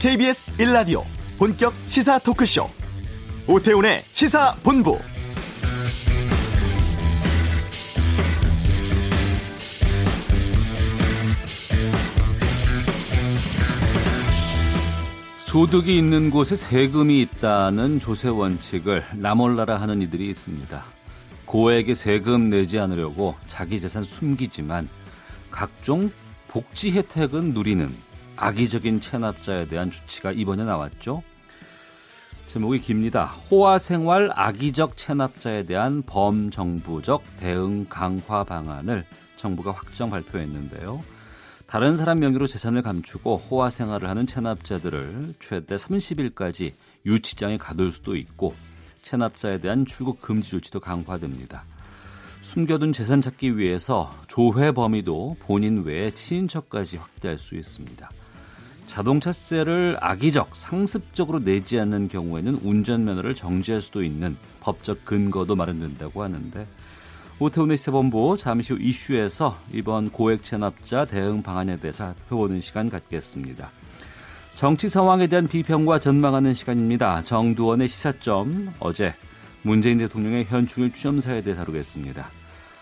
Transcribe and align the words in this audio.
KBS 0.00 0.52
1라디오 0.52 1.04
본격 1.36 1.74
시사 1.86 2.18
토크쇼 2.20 2.66
오태훈의 3.46 4.00
시사본부 4.00 4.98
소득이 15.40 15.98
있는 15.98 16.30
곳에 16.30 16.56
세금이 16.56 17.20
있다는 17.20 18.00
조세 18.00 18.28
원칙을 18.28 19.04
나몰라라 19.16 19.76
하는 19.76 20.00
이들이 20.00 20.30
있습니다. 20.30 20.82
고액의 21.44 21.94
세금 21.94 22.48
내지 22.48 22.78
않으려고 22.78 23.34
자기 23.48 23.78
재산 23.78 24.02
숨기지만 24.04 24.88
각종 25.50 26.10
복지 26.48 26.90
혜택은 26.92 27.52
누리는 27.52 28.09
악의적인 28.40 29.02
체납자에 29.02 29.66
대한 29.66 29.90
조치가 29.90 30.32
이번에 30.32 30.64
나왔죠. 30.64 31.22
제목이 32.46 32.80
깁니다. 32.80 33.26
호화생활 33.26 34.30
악의적 34.34 34.96
체납자에 34.96 35.66
대한 35.66 36.02
범정부적 36.02 37.22
대응 37.38 37.86
강화 37.88 38.42
방안을 38.42 39.04
정부가 39.36 39.72
확정 39.72 40.10
발표했는데요. 40.10 41.02
다른 41.66 41.96
사람 41.96 42.18
명의로 42.18 42.48
재산을 42.48 42.82
감추고 42.82 43.36
호화 43.36 43.70
생활을 43.70 44.08
하는 44.08 44.26
체납자들을 44.26 45.34
최대 45.38 45.76
30일까지 45.76 46.72
유치장에 47.06 47.58
가둘 47.58 47.92
수도 47.92 48.16
있고 48.16 48.54
체납자에 49.02 49.58
대한 49.58 49.84
출국 49.84 50.20
금지 50.20 50.50
조치도 50.50 50.80
강화됩니다. 50.80 51.62
숨겨둔 52.40 52.92
재산 52.92 53.20
찾기 53.20 53.58
위해서 53.58 54.10
조회 54.26 54.72
범위도 54.72 55.36
본인 55.40 55.84
외에 55.84 56.10
친인척까지 56.10 56.96
확대할 56.96 57.38
수 57.38 57.54
있습니다. 57.54 58.10
자동차세를 58.90 59.98
악의적, 60.00 60.56
상습적으로 60.56 61.38
내지 61.38 61.78
않는 61.78 62.08
경우에는 62.08 62.58
운전면허를 62.62 63.36
정지할 63.36 63.80
수도 63.80 64.02
있는 64.02 64.36
법적 64.60 65.04
근거도 65.04 65.54
마련된다고 65.54 66.24
하는데 66.24 66.66
오태훈의 67.38 67.76
시사본부 67.76 68.36
잠시 68.36 68.72
후 68.72 68.80
이슈에서 68.80 69.56
이번 69.72 70.10
고액 70.10 70.42
체납자 70.42 71.04
대응 71.04 71.40
방안에 71.42 71.78
대해서 71.78 72.06
살펴보는 72.06 72.60
시간 72.60 72.90
갖겠습니다. 72.90 73.70
정치 74.56 74.88
상황에 74.88 75.28
대한 75.28 75.46
비평과 75.46 76.00
전망하는 76.00 76.52
시간입니다. 76.52 77.22
정두원의 77.22 77.88
시사점 77.88 78.74
어제 78.80 79.14
문재인 79.62 79.98
대통령의 79.98 80.46
현충일 80.46 80.92
추념사에 80.92 81.42
대해 81.42 81.54
다루겠습니다. 81.54 82.28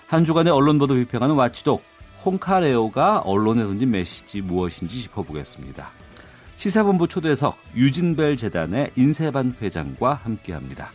한 0.07 0.25
주간의 0.25 0.53
언론 0.53 0.79
보도 0.79 0.95
비평하는 0.95 1.35
와치독 1.37 1.85
홍카레오가 2.25 3.21
언론에 3.21 3.63
던진 3.63 3.91
메시지 3.91 4.41
무엇인지 4.41 5.03
짚어보겠습니다. 5.03 5.98
시사본부 6.59 7.07
초대석 7.07 7.57
유진벨 7.77 8.37
재단의 8.37 8.91
인세반 8.97 9.55
회장과 9.63 10.15
함께합니다. 10.15 10.91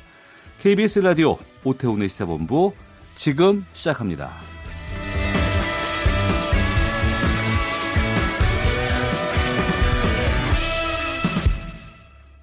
KBS 0.60 1.00
라디오 1.00 1.38
오태훈의 1.64 2.10
시사본부 2.10 2.74
지금 3.16 3.66
시작합니다. 3.72 4.30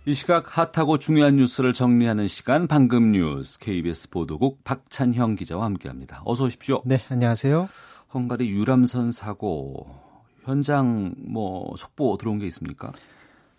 이 0.07 0.15
시각 0.15 0.57
핫하고 0.57 0.97
중요한 0.97 1.37
뉴스를 1.37 1.75
정리하는 1.75 2.27
시간 2.27 2.67
방금 2.67 3.13
뉴스 3.13 3.59
KBS 3.59 4.09
보도국 4.09 4.65
박찬형 4.65 5.37
기자와 5.37 5.67
함께합니다. 5.67 6.23
어서 6.25 6.45
오십시오. 6.45 6.81
네, 6.87 7.05
안녕하세요. 7.11 7.69
헝가리 8.15 8.49
유람선 8.49 9.13
사고 9.13 10.11
현장 10.45 11.15
뭐 11.19 11.75
속보 11.77 12.17
들어온 12.17 12.39
게 12.39 12.47
있습니까? 12.47 12.93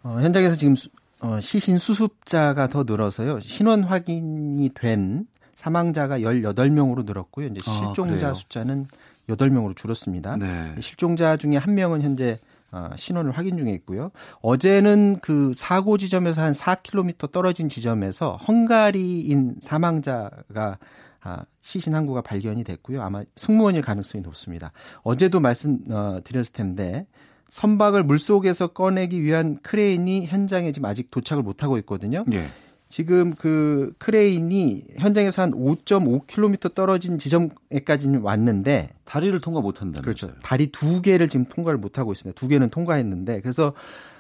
어, 0.04 0.20
현장에서 0.20 0.56
지금 0.56 0.76
수, 0.76 0.90
어, 1.20 1.40
시신 1.40 1.78
수습자가 1.78 2.68
더 2.68 2.84
늘어서요. 2.84 3.40
신원 3.40 3.84
확인이 3.84 4.70
된 4.74 5.28
사망자가 5.56 6.20
18명으로 6.20 7.06
늘었고요. 7.06 7.48
이제 7.48 7.62
아, 7.68 7.72
실종자 7.72 8.30
아, 8.30 8.34
숫자는 8.34 8.88
8명으로 9.28 9.76
줄었습니다. 9.76 10.38
네. 10.38 10.76
실종자 10.80 11.38
중에 11.38 11.58
한 11.58 11.76
명은 11.76 12.02
현재 12.02 12.40
어, 12.72 12.90
신원을 12.96 13.32
확인 13.32 13.58
중에 13.58 13.72
있고요. 13.74 14.12
어제는 14.42 15.20
그 15.22 15.54
사고 15.54 15.98
지점에서 15.98 16.42
한 16.42 16.54
4km 16.54 17.32
떨어진 17.32 17.70
지점에서 17.70 18.38
헝가리인 18.38 19.58
사망자가 19.62 20.80
아, 21.24 21.46
시신 21.60 21.94
한 21.94 22.08
구가 22.08 22.22
발견이 22.22 22.64
됐고요. 22.64 23.04
아마 23.04 23.24
승무원일 23.36 23.84
가능성이 23.84 24.24
높습니다. 24.24 24.72
어제도 25.04 25.40
말씀드렸을 25.40 26.52
어, 26.52 26.54
텐데 26.54 27.06
선박을 27.52 28.04
물속에서 28.04 28.68
꺼내기 28.68 29.22
위한 29.22 29.60
크레인이 29.62 30.26
현장에 30.26 30.72
지금 30.72 30.88
아직 30.88 31.12
도착을 31.12 31.44
못하고 31.44 31.78
있거든요. 31.80 32.24
예. 32.32 32.48
지금 32.88 33.34
그 33.34 33.92
크레인이 33.98 34.86
현장에서 34.98 35.42
한 35.42 35.52
5.5km 35.52 36.74
떨어진 36.74 37.18
지점에까지는 37.18 38.22
왔는데 38.22 38.92
다리를 39.04 39.38
통과 39.42 39.60
못 39.60 39.82
한다. 39.82 40.02
그렇죠. 40.02 40.32
다리 40.42 40.68
두 40.68 41.02
개를 41.02 41.28
지금 41.28 41.46
통과를 41.46 41.78
못 41.78 42.00
하고 42.00 42.14
있습니다. 42.14 42.40
두 42.40 42.48
개는 42.48 42.70
통과했는데 42.70 43.42
그래서 43.42 43.74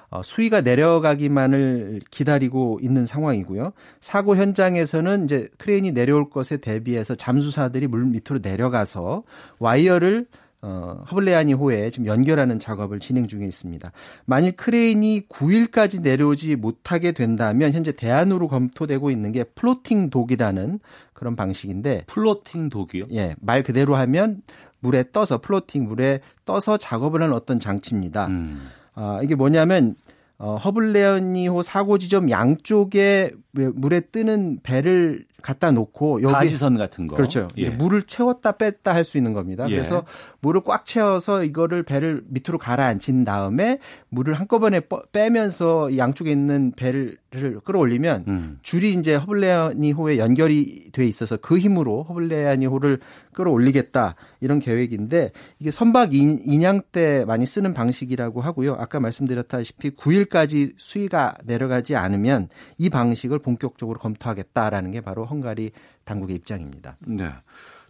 어, 0.09 0.21
수위가 0.21 0.59
내려가기만을 0.59 2.01
기다리고 2.11 2.79
있는 2.81 3.05
상황이고요. 3.05 3.71
사고 4.01 4.35
현장에서는 4.35 5.23
이제 5.23 5.47
크레인이 5.57 5.93
내려올 5.93 6.29
것에 6.29 6.57
대비해서 6.57 7.15
잠수사들이 7.15 7.87
물 7.87 8.03
밑으로 8.05 8.39
내려가서 8.41 9.23
와이어를 9.59 10.27
어, 10.63 11.03
허블레아니 11.11 11.53
호에 11.53 11.89
지금 11.89 12.05
연결하는 12.05 12.59
작업을 12.59 12.99
진행 12.99 13.27
중에 13.27 13.45
있습니다. 13.45 13.91
만일 14.25 14.51
크레인이 14.51 15.27
9일까지 15.27 16.01
내려오지 16.01 16.55
못하게 16.55 17.13
된다면 17.13 17.71
현재 17.71 17.91
대안으로 17.91 18.47
검토되고 18.47 19.09
있는 19.09 19.31
게 19.31 19.43
floating 19.43 20.11
dock이라는 20.11 20.79
그런 21.13 21.35
방식인데 21.35 22.03
Floating 22.07 22.69
dock이요? 22.69 23.05
예, 23.13 23.35
말 23.39 23.63
그대로 23.63 23.95
하면 23.95 24.41
물에 24.81 25.05
떠서 25.11 25.39
floating 25.39 25.87
물에 25.87 26.21
떠서 26.45 26.77
작업을 26.77 27.21
하는 27.23 27.33
어떤 27.33 27.59
장치입니다. 27.59 28.27
음. 28.27 28.67
아, 28.93 29.19
이게 29.23 29.35
뭐냐면 29.35 29.95
어, 30.37 30.55
허블레아니호 30.55 31.61
사고 31.61 31.99
지점 31.99 32.29
양쪽에 32.31 33.29
물에 33.51 33.99
뜨는 33.99 34.59
배를 34.63 35.25
갖다 35.41 35.71
놓고 35.71 36.21
여기 36.21 36.33
가지선 36.33 36.77
같은 36.77 37.07
거 37.07 37.15
그렇죠. 37.15 37.47
예. 37.57 37.69
물을 37.69 38.03
채웠다 38.03 38.53
뺐다 38.53 38.93
할 38.93 39.05
수 39.05 39.17
있는 39.17 39.33
겁니다. 39.33 39.65
예. 39.67 39.71
그래서 39.73 40.03
물을 40.39 40.61
꽉 40.63 40.85
채워서 40.85 41.43
이거를 41.43 41.83
배를 41.83 42.23
밑으로 42.27 42.57
가라앉힌 42.57 43.25
다음에 43.25 43.79
물을 44.09 44.33
한꺼번에 44.35 44.81
빼면서 45.11 45.97
양쪽에 45.97 46.31
있는 46.31 46.71
배를 46.75 47.17
끌어올리면 47.31 48.25
음. 48.27 48.55
줄이 48.61 48.93
이제 48.93 49.15
허블레아니호에 49.15 50.17
연결이 50.17 50.89
돼 50.91 51.05
있어서 51.05 51.37
그 51.37 51.57
힘으로 51.57 52.03
허블레아니호를 52.03 52.99
끌어올리겠다 53.33 54.15
이런 54.41 54.59
계획인데 54.59 55.31
이게 55.59 55.71
선박 55.71 56.13
인양 56.13 56.81
때 56.91 57.23
많이 57.25 57.45
쓰는 57.45 57.73
방식이라고 57.73 58.41
하고요. 58.41 58.73
아까 58.73 58.99
말씀드렸다시피 58.99 59.91
9일까지 59.91 60.73
수위가 60.77 61.37
내려가지 61.45 61.95
않으면 61.95 62.49
이 62.77 62.89
방식을 62.89 63.39
본격적으로 63.39 63.99
검토하겠다라는 63.99 64.91
게 64.91 64.99
바로 65.01 65.25
헝가리 65.25 65.71
당국의 66.03 66.35
입장입니다. 66.35 66.97
네. 66.99 67.29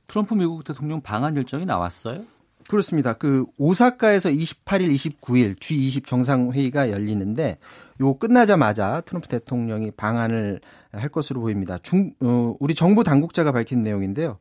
트럼프 0.08 0.36
미국 0.36 0.64
대통령 0.64 1.02
방한 1.02 1.36
일정이 1.36 1.66
나왔어요? 1.66 2.24
그렇습니다. 2.70 3.14
그 3.14 3.46
오사카에서 3.58 4.30
28일, 4.30 4.94
29일 4.94 5.60
G20 5.60 6.06
정상회의가 6.06 6.92
열리는데 6.92 7.58
요 8.02 8.16
끝나자마자 8.16 9.02
트럼프 9.06 9.28
대통령이 9.28 9.92
방한을 9.92 10.60
할 10.92 11.10
것으로 11.10 11.42
보입니다. 11.42 11.78
중, 11.78 12.14
어, 12.20 12.56
우리 12.60 12.76
정부 12.76 13.04
당국자가 13.04 13.52
밝힌 13.52 13.84
내용인데요. 13.84 14.38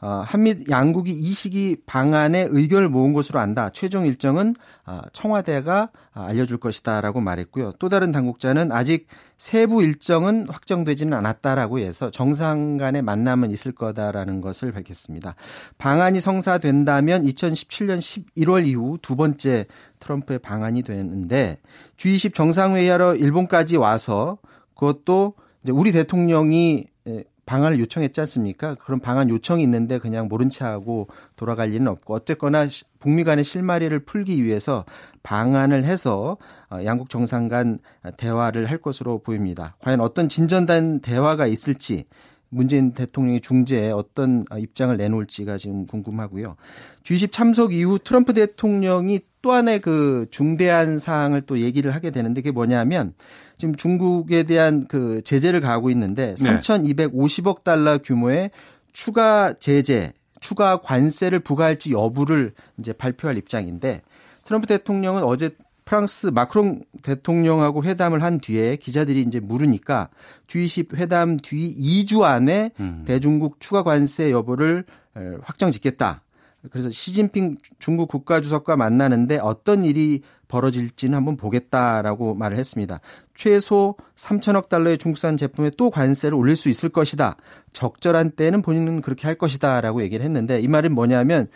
어, 0.00 0.22
한미 0.26 0.66
양국이 0.68 1.10
이 1.10 1.32
시기 1.32 1.76
방안에 1.86 2.48
의견을 2.50 2.88
모은 2.88 3.14
것으로 3.14 3.40
안다. 3.40 3.70
최종 3.70 4.04
일정은 4.04 4.54
어, 4.84 5.00
청와대가 5.12 5.90
어, 6.14 6.20
알려줄 6.22 6.58
것이다라고 6.58 7.20
말했고요. 7.20 7.72
또 7.78 7.88
다른 7.88 8.12
당국자는 8.12 8.72
아직 8.72 9.06
세부 9.38 9.82
일정은 9.82 10.48
확정되지는 10.48 11.16
않았다라고 11.16 11.78
해서 11.78 12.10
정상 12.10 12.76
간의 12.76 13.02
만남은 13.02 13.50
있을 13.50 13.72
거다라는 13.72 14.40
것을 14.42 14.72
밝혔습니다. 14.72 15.34
방안이 15.78 16.20
성사된다면 16.20 17.24
2017년 17.24 17.98
11월 17.98 18.66
이후 18.66 18.98
두 19.00 19.16
번째 19.16 19.66
트럼프의 20.00 20.40
방안이 20.40 20.82
되는데 20.82 21.58
G20 21.96 22.34
정상회의하러 22.34 23.14
일본까지 23.16 23.76
와서 23.76 24.38
그것도 24.74 25.34
우리 25.70 25.90
대통령이 25.90 26.86
방안을 27.46 27.78
요청했지 27.78 28.20
않습니까? 28.20 28.74
그런 28.74 29.00
방안 29.00 29.30
요청이 29.30 29.62
있는데 29.62 29.98
그냥 29.98 30.28
모른 30.28 30.50
체 30.50 30.64
하고 30.64 31.06
돌아갈 31.36 31.72
일은 31.72 31.88
없고 31.88 32.14
어쨌거나 32.14 32.66
북미 32.98 33.24
간의 33.24 33.44
실마리를 33.44 33.98
풀기 34.00 34.44
위해서 34.44 34.84
방안을 35.22 35.84
해서 35.84 36.36
어, 36.70 36.80
양국 36.84 37.08
정상 37.08 37.48
간 37.48 37.78
대화를 38.16 38.68
할 38.68 38.78
것으로 38.78 39.20
보입니다. 39.20 39.76
과연 39.80 40.00
어떤 40.00 40.28
진전된 40.28 41.00
대화가 41.00 41.46
있을지 41.46 42.06
문재인 42.48 42.92
대통령이 42.92 43.40
중재에 43.40 43.90
어떤 43.90 44.44
입장을 44.56 44.96
내놓을지가 44.96 45.58
지금 45.58 45.86
궁금하고요. 45.86 46.56
G20 47.02 47.32
참석 47.32 47.72
이후 47.72 47.98
트럼프 47.98 48.32
대통령이 48.32 49.20
또 49.46 49.52
하나의 49.52 49.78
그 49.78 50.26
중대한 50.32 50.98
사항을 50.98 51.42
또 51.42 51.60
얘기를 51.60 51.94
하게 51.94 52.10
되는데 52.10 52.40
그게 52.40 52.50
뭐냐면 52.50 53.14
지금 53.56 53.76
중국에 53.76 54.42
대한 54.42 54.84
그 54.88 55.22
제재를 55.22 55.60
가하고 55.60 55.88
있는데 55.90 56.34
네. 56.34 56.58
3,250억 56.58 57.62
달러 57.62 57.98
규모의 57.98 58.50
추가 58.92 59.52
제재, 59.52 60.12
추가 60.40 60.78
관세를 60.78 61.38
부과할지 61.38 61.92
여부를 61.92 62.54
이제 62.80 62.92
발표할 62.92 63.38
입장인데 63.38 64.02
트럼프 64.42 64.66
대통령은 64.66 65.22
어제 65.22 65.50
프랑스 65.84 66.26
마크롱 66.26 66.80
대통령하고 67.02 67.84
회담을 67.84 68.24
한 68.24 68.40
뒤에 68.40 68.74
기자들이 68.74 69.20
이제 69.20 69.38
물으니까 69.38 70.08
G20 70.48 70.96
회담 70.96 71.36
뒤 71.36 71.72
2주 72.04 72.22
안에 72.22 72.72
음. 72.80 73.04
대중국 73.06 73.60
추가 73.60 73.84
관세 73.84 74.32
여부를 74.32 74.86
확정 75.42 75.70
짓겠다. 75.70 76.22
그래서 76.70 76.90
시진핑 76.90 77.56
중국 77.78 78.08
국가주석과 78.08 78.76
만나는데 78.76 79.38
어떤 79.38 79.84
일이 79.84 80.22
벌어질지는 80.48 81.16
한번 81.16 81.36
보겠다라고 81.36 82.34
말을 82.34 82.56
했습니다. 82.56 83.00
최소 83.34 83.96
3천억 84.14 84.68
달러의 84.68 84.98
중국산 84.98 85.36
제품에 85.36 85.70
또 85.76 85.90
관세를 85.90 86.36
올릴 86.36 86.56
수 86.56 86.68
있을 86.68 86.88
것이다. 86.88 87.36
적절한 87.72 88.32
때는 88.32 88.62
본인은 88.62 89.00
그렇게 89.00 89.26
할 89.26 89.36
것이다라고 89.36 90.02
얘기를 90.02 90.24
했는데 90.24 90.60
이 90.60 90.68
말은 90.68 90.94
뭐냐면 90.94 91.48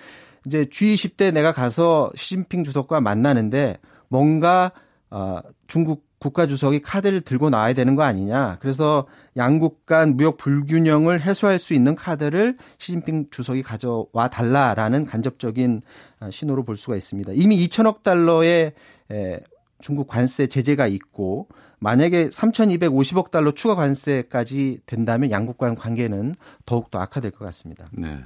이제 0.46 0.64
G20 0.64 1.16
때 1.16 1.30
내가 1.30 1.52
가서 1.52 2.10
시진핑 2.14 2.64
주석과 2.64 3.00
만나는데 3.00 3.78
뭔가 4.08 4.72
어 5.10 5.40
중국 5.66 6.09
국가 6.20 6.46
주석이 6.46 6.82
카드를 6.82 7.22
들고 7.22 7.48
나와야 7.48 7.72
되는 7.72 7.96
거 7.96 8.02
아니냐. 8.02 8.58
그래서 8.60 9.06
양국 9.38 9.86
간 9.86 10.16
무역 10.16 10.36
불균형을 10.36 11.22
해소할 11.22 11.58
수 11.58 11.72
있는 11.72 11.94
카드를 11.94 12.58
시진핑 12.76 13.28
주석이 13.30 13.62
가져와 13.62 14.28
달라라는 14.30 15.06
간접적인 15.06 15.80
아, 16.20 16.30
신호로 16.30 16.64
볼 16.64 16.76
수가 16.76 16.94
있습니다. 16.96 17.32
이미 17.34 17.66
2천억 17.66 18.02
달러의 18.02 18.74
중국 19.80 20.08
관세 20.08 20.46
제재가 20.46 20.86
있고 20.88 21.48
만약에 21.78 22.28
3,250억 22.28 23.30
달러 23.30 23.52
추가 23.52 23.74
관세까지 23.74 24.82
된다면 24.84 25.30
양국 25.30 25.56
간 25.56 25.74
관계는 25.74 26.34
더욱 26.66 26.90
더 26.90 26.98
악화될 26.98 27.30
것 27.30 27.46
같습니다. 27.46 27.88
네. 27.92 28.18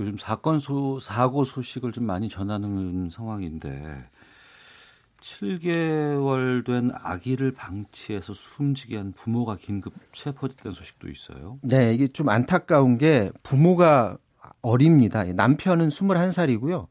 요즘 0.00 0.18
사건 0.18 0.58
소 0.58 0.98
사고 0.98 1.44
소식을 1.44 1.92
좀 1.92 2.04
많이 2.04 2.28
전하는 2.28 3.08
상황인데 3.08 4.04
7개월 5.20 6.64
된 6.64 6.90
아기를 6.94 7.52
방치해서 7.52 8.32
숨지게 8.34 8.96
한 8.96 9.12
부모가 9.12 9.56
긴급 9.56 9.92
체포됐다는 10.12 10.74
소식도 10.74 11.08
있어요. 11.08 11.58
네, 11.62 11.94
이게 11.94 12.08
좀 12.08 12.28
안타까운 12.28 12.98
게 12.98 13.30
부모가 13.42 14.18
어립니다. 14.62 15.24
남편은 15.24 15.88
21살이고요. 15.88 16.86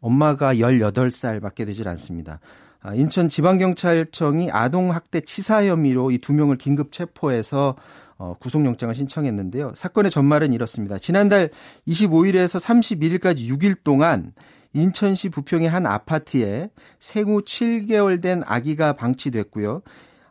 엄마가 0.00 0.54
18살밖에 0.56 1.64
되질 1.66 1.88
않습니다. 1.88 2.40
아, 2.80 2.94
인천 2.94 3.28
지방경찰청이 3.30 4.50
아동학대 4.50 5.22
치사 5.22 5.64
혐의로 5.64 6.10
이 6.10 6.18
두 6.18 6.34
명을 6.34 6.58
긴급 6.58 6.92
체포해서 6.92 7.76
어, 8.18 8.34
구속영장을 8.38 8.94
신청했는데요. 8.94 9.72
사건의 9.74 10.10
전말은 10.10 10.52
이렇습니다. 10.52 10.98
지난달 10.98 11.50
25일에서 11.88 12.60
31일까지 12.62 13.50
6일 13.50 13.76
동안 13.82 14.32
인천시 14.74 15.30
부평의 15.30 15.68
한 15.68 15.86
아파트에 15.86 16.68
생후 16.98 17.42
7개월 17.42 18.20
된 18.20 18.42
아기가 18.44 18.94
방치됐고요. 18.94 19.82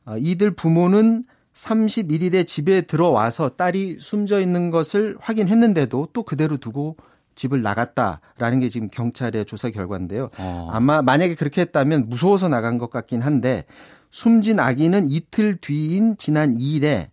어, 0.06 0.18
이들 0.18 0.52
부모는 0.52 1.26
31일에 1.54 2.46
집에 2.46 2.82
들어와서 2.82 3.50
딸이 3.50 3.98
숨져 4.00 4.40
있는 4.40 4.70
것을 4.70 5.16
확인했는데도 5.20 6.10
또 6.14 6.24
그대로 6.24 6.58
두고 6.58 6.98
집을 7.36 7.62
나갔다라는 7.62 8.60
게 8.60 8.70
지금 8.70 8.90
경찰의 8.90 9.46
조사 9.46 9.70
결과인데요. 9.70 10.30
어. 10.38 10.70
아마 10.72 11.02
만약에 11.02 11.36
그렇게 11.36 11.62
했다면 11.62 12.10
무서워서 12.10 12.50
나간 12.50 12.78
것 12.78 12.90
같긴 12.90 13.22
한데 13.22 13.66
숨진 14.12 14.60
아기는 14.60 15.08
이틀 15.08 15.58
뒤인 15.58 16.18
지난 16.18 16.56
2일에 16.56 17.08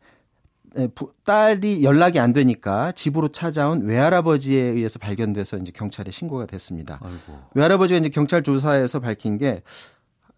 딸이 1.24 1.82
연락이 1.82 2.18
안 2.18 2.32
되니까 2.32 2.92
집으로 2.92 3.28
찾아온 3.28 3.82
외할아버지에 3.82 4.60
의해서 4.60 4.98
발견돼서 4.98 5.58
이제 5.58 5.72
경찰에 5.74 6.10
신고가 6.10 6.46
됐습니다. 6.46 7.00
아이고. 7.02 7.38
외할아버지가 7.54 7.98
이제 7.98 8.08
경찰 8.08 8.42
조사에서 8.42 9.00
밝힌 9.00 9.38
게 9.38 9.62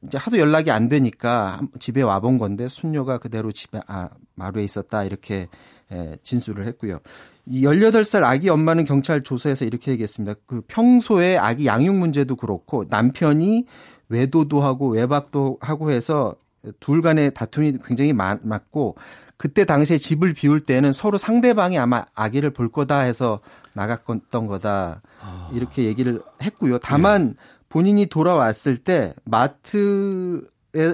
이제 0.06 0.18
하도 0.18 0.38
연락이 0.38 0.70
안 0.70 0.88
되니까 0.88 1.60
집에 1.78 2.02
와본 2.02 2.38
건데 2.38 2.68
순녀가 2.68 3.18
그대로 3.18 3.52
집에 3.52 3.80
아 3.86 4.08
마루에 4.34 4.64
있었다 4.64 5.04
이렇게 5.04 5.48
에, 5.90 6.16
진술을 6.22 6.66
했고요. 6.66 7.00
이 7.46 7.62
18살 7.62 8.22
아기 8.24 8.48
엄마는 8.48 8.84
경찰 8.84 9.22
조사에서 9.22 9.64
이렇게 9.64 9.90
얘기했습니다. 9.92 10.40
그 10.46 10.62
평소에 10.66 11.36
아기 11.36 11.66
양육 11.66 11.96
문제도 11.96 12.34
그렇고 12.36 12.84
남편이 12.88 13.66
외도도 14.08 14.62
하고 14.62 14.90
외박도 14.90 15.58
하고 15.60 15.90
해서 15.90 16.36
둘 16.80 17.02
간의 17.02 17.34
다툼이 17.34 17.78
굉장히 17.84 18.12
많았고 18.12 18.96
그때 19.42 19.64
당시에 19.64 19.98
집을 19.98 20.34
비울 20.34 20.60
때는 20.60 20.92
서로 20.92 21.18
상대방이 21.18 21.76
아마 21.76 22.04
아기를 22.14 22.50
볼 22.50 22.70
거다 22.70 23.00
해서 23.00 23.40
나갔던 23.72 24.46
거다. 24.46 25.02
아. 25.20 25.50
이렇게 25.52 25.82
얘기를 25.82 26.22
했고요. 26.40 26.78
다만 26.78 27.30
네. 27.30 27.34
본인이 27.68 28.06
돌아왔을 28.06 28.76
때 28.76 29.16
마트에 29.24 30.42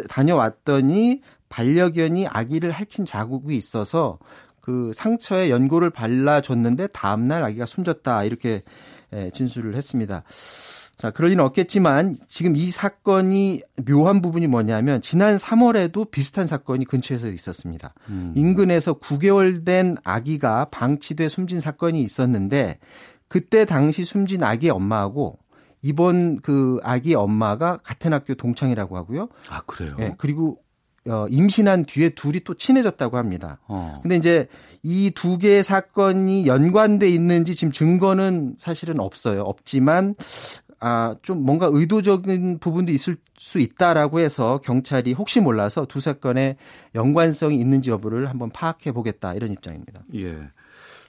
다녀왔더니 0.09 1.21
반려견이 1.51 2.27
아기를 2.27 2.71
핥힌 2.71 3.05
자국이 3.05 3.55
있어서 3.55 4.19
그 4.63 4.93
상처에 4.95 5.51
연고를 5.51 5.91
발라줬는데 5.91 6.87
다음날 6.87 7.45
아기가 7.45 7.67
숨졌다. 7.67 8.25
이렇게 8.25 8.63
진술을 9.35 9.77
했습니다. 9.77 10.23
자, 10.99 11.13
그럴 11.13 11.31
리는 11.31 11.43
없겠지만 11.45 12.17
지금 12.27 12.57
이 12.57 12.67
사건이 12.71 13.63
묘한 13.87 14.21
부분이 14.21 14.49
뭐냐면 14.49 15.01
지난 15.01 15.37
3월에도 15.37 16.11
비슷한 16.11 16.49
사건이 16.49 16.87
근처에서 16.87 17.29
있었습니다. 17.29 17.95
음. 18.09 18.33
인근에서 18.37 18.95
9개월 18.95 19.65
된 19.65 19.97
아기가 20.03 20.67
방치돼 20.73 21.29
숨진 21.29 21.61
사건이 21.61 22.03
있었는데 22.03 22.81
그때 23.29 23.65
당시 23.65 24.05
숨진 24.05 24.43
아기 24.43 24.71
엄마하고 24.71 25.39
이번 25.83 26.41
그 26.41 26.81
아기 26.83 27.15
엄마가 27.15 27.79
같은 27.85 28.13
학교 28.13 28.35
동창이라고 28.35 28.97
하고요. 28.97 29.29
아, 29.51 29.61
그래요? 29.67 29.95
네, 30.01 30.15
그리고 30.19 30.59
어, 31.07 31.27
임신한 31.31 31.85
뒤에 31.85 32.11
둘이 32.11 32.41
또 32.41 32.55
친해졌다고 32.55 33.17
합니다. 33.17 33.61
어. 33.69 34.01
근데 34.03 34.17
이제 34.17 34.49
이 34.83 35.13
두 35.15 35.39
개의 35.39 35.63
사건이 35.63 36.47
연관돼 36.49 37.09
있는지 37.09 37.55
지금 37.55 37.71
증거는 37.71 38.57
사실은 38.59 38.99
없어요. 38.99 39.43
없지만 39.43 40.17
아, 40.81 41.17
좀 41.23 41.43
뭔가 41.43 41.69
의도적인 41.71 42.59
부분도 42.59 42.93
있을 42.93 43.17
수 43.37 43.59
있다라고 43.59 44.21
해서 44.21 44.59
경찰이 44.59 45.13
혹시 45.13 45.41
몰라서 45.41 45.87
두 45.87 46.01
사건의 46.01 46.57
연관성이 46.95 47.59
있는지 47.59 47.91
여부를 47.91 48.29
한번 48.29 48.51
파악해 48.51 48.93
보겠다 48.93 49.35
이런 49.35 49.51
입장입니다. 49.51 50.03
예. 50.15 50.39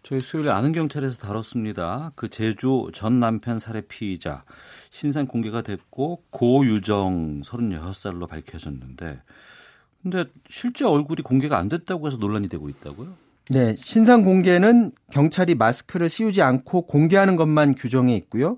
저희 0.01 0.19
수요일에 0.19 0.49
아는 0.49 0.71
경찰에서 0.71 1.17
다뤘습니다. 1.17 2.13
그 2.15 2.29
제주 2.29 2.89
전 2.93 3.19
남편 3.19 3.59
살해 3.59 3.81
피의자 3.81 4.43
신상 4.89 5.27
공개가 5.27 5.61
됐고 5.61 6.23
고유정 6.31 7.41
36살로 7.41 8.27
밝혀졌는데 8.27 9.21
근데 10.01 10.25
실제 10.49 10.85
얼굴이 10.85 11.21
공개가 11.21 11.57
안 11.57 11.67
됐다고 11.67 12.07
해서 12.07 12.17
논란이 12.17 12.47
되고 12.47 12.69
있다고요? 12.69 13.09
네, 13.49 13.75
신상 13.77 14.23
공개는 14.23 14.91
경찰이 15.11 15.55
마스크를 15.55 16.07
씌우지 16.07 16.41
않고 16.41 16.83
공개하는 16.83 17.35
것만 17.35 17.75
규정해 17.75 18.15
있고요. 18.15 18.57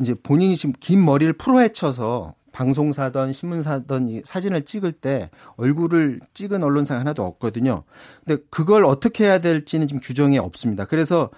이제 0.00 0.14
본인이 0.14 0.56
지금 0.56 0.72
긴 0.80 1.04
머리를 1.04 1.32
풀어헤쳐서 1.34 2.34
방송사든 2.52 3.32
신문사든 3.32 4.22
사진을 4.24 4.62
찍을 4.64 4.92
때 4.92 5.30
얼굴을 5.56 6.20
찍은 6.34 6.62
언론사 6.62 6.98
하나도 6.98 7.24
없거든요. 7.24 7.84
근데 8.24 8.42
그걸 8.50 8.84
어떻게 8.84 9.24
해야 9.24 9.38
될지는 9.38 9.86
지금 9.86 10.00
규정이 10.02 10.38
없습니다. 10.38 10.84
그래서 10.84 11.30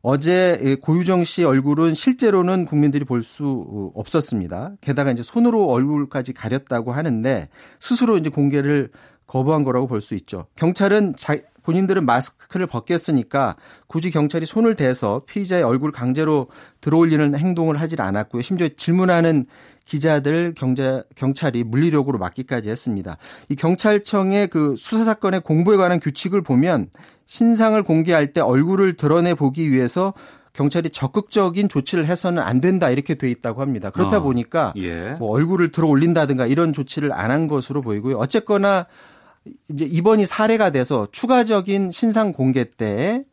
어제 0.00 0.76
고유정 0.82 1.24
씨 1.24 1.44
얼굴은 1.44 1.94
실제로는 1.94 2.66
국민들이 2.66 3.04
볼 3.04 3.22
수 3.22 3.92
없었습니다. 3.94 4.72
게다가 4.80 5.10
이제 5.10 5.22
손으로 5.22 5.66
얼굴까지 5.68 6.34
가렸다고 6.34 6.92
하는데 6.92 7.48
스스로 7.80 8.18
이제 8.18 8.28
공개를 8.30 8.90
거부한 9.26 9.64
거라고 9.64 9.86
볼 9.86 10.02
수 10.02 10.14
있죠. 10.14 10.46
경찰은 10.56 11.14
자, 11.16 11.36
본인들은 11.64 12.06
마스크를 12.06 12.66
벗겼으니까 12.66 13.56
굳이 13.86 14.10
경찰이 14.10 14.46
손을 14.46 14.76
대서 14.76 15.22
피의자의 15.26 15.62
얼굴 15.64 15.90
강제로 15.90 16.46
들어올리는 16.80 17.34
행동을 17.34 17.80
하질 17.80 18.00
않았고요. 18.00 18.42
심지어 18.42 18.68
질문하는 18.68 19.44
기자들 19.84 20.54
경제, 20.56 21.02
경찰이 21.14 21.64
물리력으로 21.64 22.18
막기까지 22.18 22.70
했습니다. 22.70 23.18
이 23.48 23.56
경찰청의 23.56 24.48
그 24.48 24.74
수사 24.78 25.04
사건의 25.04 25.40
공부에 25.40 25.76
관한 25.76 26.00
규칙을 26.00 26.42
보면 26.42 26.88
신상을 27.26 27.82
공개할 27.82 28.32
때 28.32 28.40
얼굴을 28.40 28.96
드러내 28.96 29.34
보기 29.34 29.70
위해서 29.70 30.14
경찰이 30.52 30.90
적극적인 30.90 31.68
조치를 31.68 32.06
해서는 32.06 32.40
안 32.40 32.60
된다 32.60 32.88
이렇게 32.88 33.16
돼 33.16 33.28
있다고 33.30 33.60
합니다. 33.60 33.90
그렇다 33.90 34.18
어, 34.18 34.20
보니까 34.20 34.72
예. 34.76 35.16
뭐 35.18 35.30
얼굴을 35.30 35.72
들어 35.72 35.88
올린다든가 35.88 36.46
이런 36.46 36.72
조치를 36.72 37.12
안 37.12 37.30
한 37.34 37.48
것으로 37.48 37.82
보이고요. 37.82 38.16
어쨌거나 38.18 38.86
이제 39.68 39.84
이번이 39.84 40.26
사례가 40.26 40.70
돼서 40.70 41.06
추가적인 41.12 41.90
신상 41.90 42.32
공개 42.32 42.64
때 42.64 43.24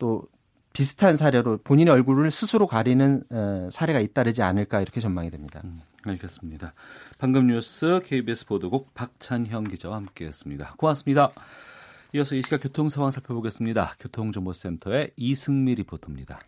또 0.00 0.24
비슷한 0.72 1.16
사례로 1.16 1.58
본인의 1.62 1.92
얼굴을 1.92 2.32
스스로 2.32 2.66
가리는 2.66 3.22
어, 3.30 3.68
사례가 3.70 4.00
잇따르지 4.00 4.42
않을까 4.42 4.80
이렇게 4.80 5.00
전망이 5.00 5.30
됩니다. 5.30 5.60
음. 5.62 5.82
알겠습니다. 6.02 6.72
방금 7.18 7.48
뉴스 7.48 8.00
KBS 8.06 8.46
보도국 8.46 8.94
박찬형 8.94 9.64
기자와 9.64 9.96
함께했습니다. 9.96 10.74
고맙습니다. 10.78 11.30
이어서 12.14 12.34
이 12.34 12.42
시각 12.42 12.62
교통 12.62 12.88
상황 12.88 13.10
살펴보겠습니다. 13.10 13.96
교통정보센터의 14.00 15.10
이승미 15.16 15.74
리포터입니다. 15.74 16.40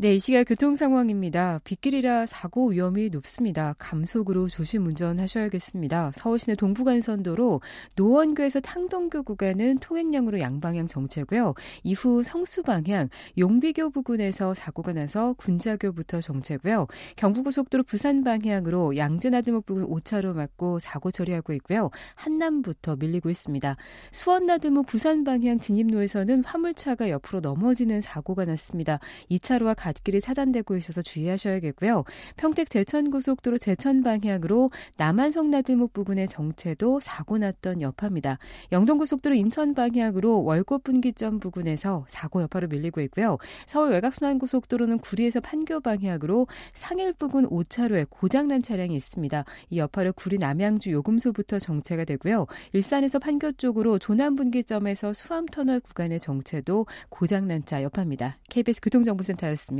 네, 0.00 0.14
이 0.14 0.18
시각 0.18 0.44
교통 0.44 0.76
상황입니다. 0.76 1.60
빗길이라 1.62 2.24
사고 2.24 2.68
위험이 2.68 3.10
높습니다. 3.10 3.74
감속으로 3.78 4.48
조심 4.48 4.86
운전하셔야겠습니다. 4.86 6.12
서울시내 6.14 6.54
동부간선도로 6.54 7.60
노원교에서 7.96 8.60
창동교 8.60 9.24
구간은 9.24 9.76
통행량으로 9.80 10.40
양방향 10.40 10.88
정체고요. 10.88 11.52
이후 11.82 12.22
성수 12.22 12.62
방향 12.62 13.10
용비교 13.36 13.90
부근에서 13.90 14.54
사고가 14.54 14.94
나서 14.94 15.34
군자교부터 15.34 16.22
정체고요. 16.22 16.86
경부고속도로 17.16 17.82
부산 17.82 18.24
방향으로 18.24 18.96
양재나들목 18.96 19.66
부근 19.66 19.84
5차로 19.84 20.32
막고 20.32 20.78
사고 20.78 21.10
처리하고 21.10 21.52
있고요. 21.52 21.90
한남부터 22.14 22.96
밀리고 22.96 23.28
있습니다. 23.28 23.76
수원나들목 24.12 24.86
부산 24.86 25.24
방향 25.24 25.60
진입로에서는 25.60 26.42
화물차가 26.42 27.10
옆으로 27.10 27.40
넘어지는 27.40 28.00
사고가 28.00 28.46
났습니다. 28.46 28.98
2차로와 29.30 29.89
갓길이 29.90 30.20
차단되고 30.20 30.76
있어서 30.76 31.02
주의하셔야겠고요. 31.02 32.04
평택 32.36 32.70
제천고속도로 32.70 33.58
제천 33.58 34.02
방향으로 34.02 34.70
남한 34.96 35.32
성 35.32 35.50
나들목 35.50 35.92
부근의 35.92 36.28
정체도 36.28 37.00
사고 37.00 37.38
났던 37.38 37.80
여파입니다. 37.80 38.38
영동고속도로 38.70 39.34
인천 39.34 39.74
방향으로 39.74 40.44
월곶 40.44 40.84
분기점 40.84 41.40
부근에서 41.40 42.04
사고 42.08 42.42
여파로 42.42 42.68
밀리고 42.68 43.00
있고요. 43.02 43.38
서울 43.66 43.90
외곽순환고속도로는 43.90 44.98
구리에서 44.98 45.40
판교 45.40 45.80
방향으로 45.80 46.46
상일 46.72 47.12
부근 47.12 47.48
5차로에 47.48 48.06
고장난 48.08 48.62
차량이 48.62 48.94
있습니다. 48.94 49.44
이 49.70 49.78
여파로 49.78 50.12
구리 50.12 50.38
남양주 50.38 50.90
요금소부터 50.92 51.58
정체가 51.58 52.04
되고요. 52.04 52.46
일산에서 52.72 53.18
판교 53.18 53.52
쪽으로 53.52 53.98
조남 53.98 54.36
분기점에서 54.36 55.12
수암터널 55.12 55.80
구간의 55.80 56.20
정체도 56.20 56.86
고장난 57.08 57.64
차 57.64 57.82
여파입니다. 57.82 58.38
KBS 58.48 58.80
교통정보센터였습니다. 58.82 59.79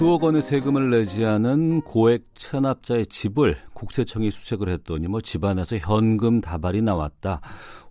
수억 0.00 0.24
원의 0.24 0.40
세금을 0.40 0.88
내지 0.88 1.26
않은 1.26 1.82
고액 1.82 2.24
체납자의 2.34 3.08
집을 3.08 3.58
국세청이 3.74 4.30
수색을 4.30 4.70
했더니 4.70 5.08
뭐 5.08 5.20
집안에서 5.20 5.76
현금 5.76 6.40
다발이 6.40 6.80
나왔다. 6.80 7.42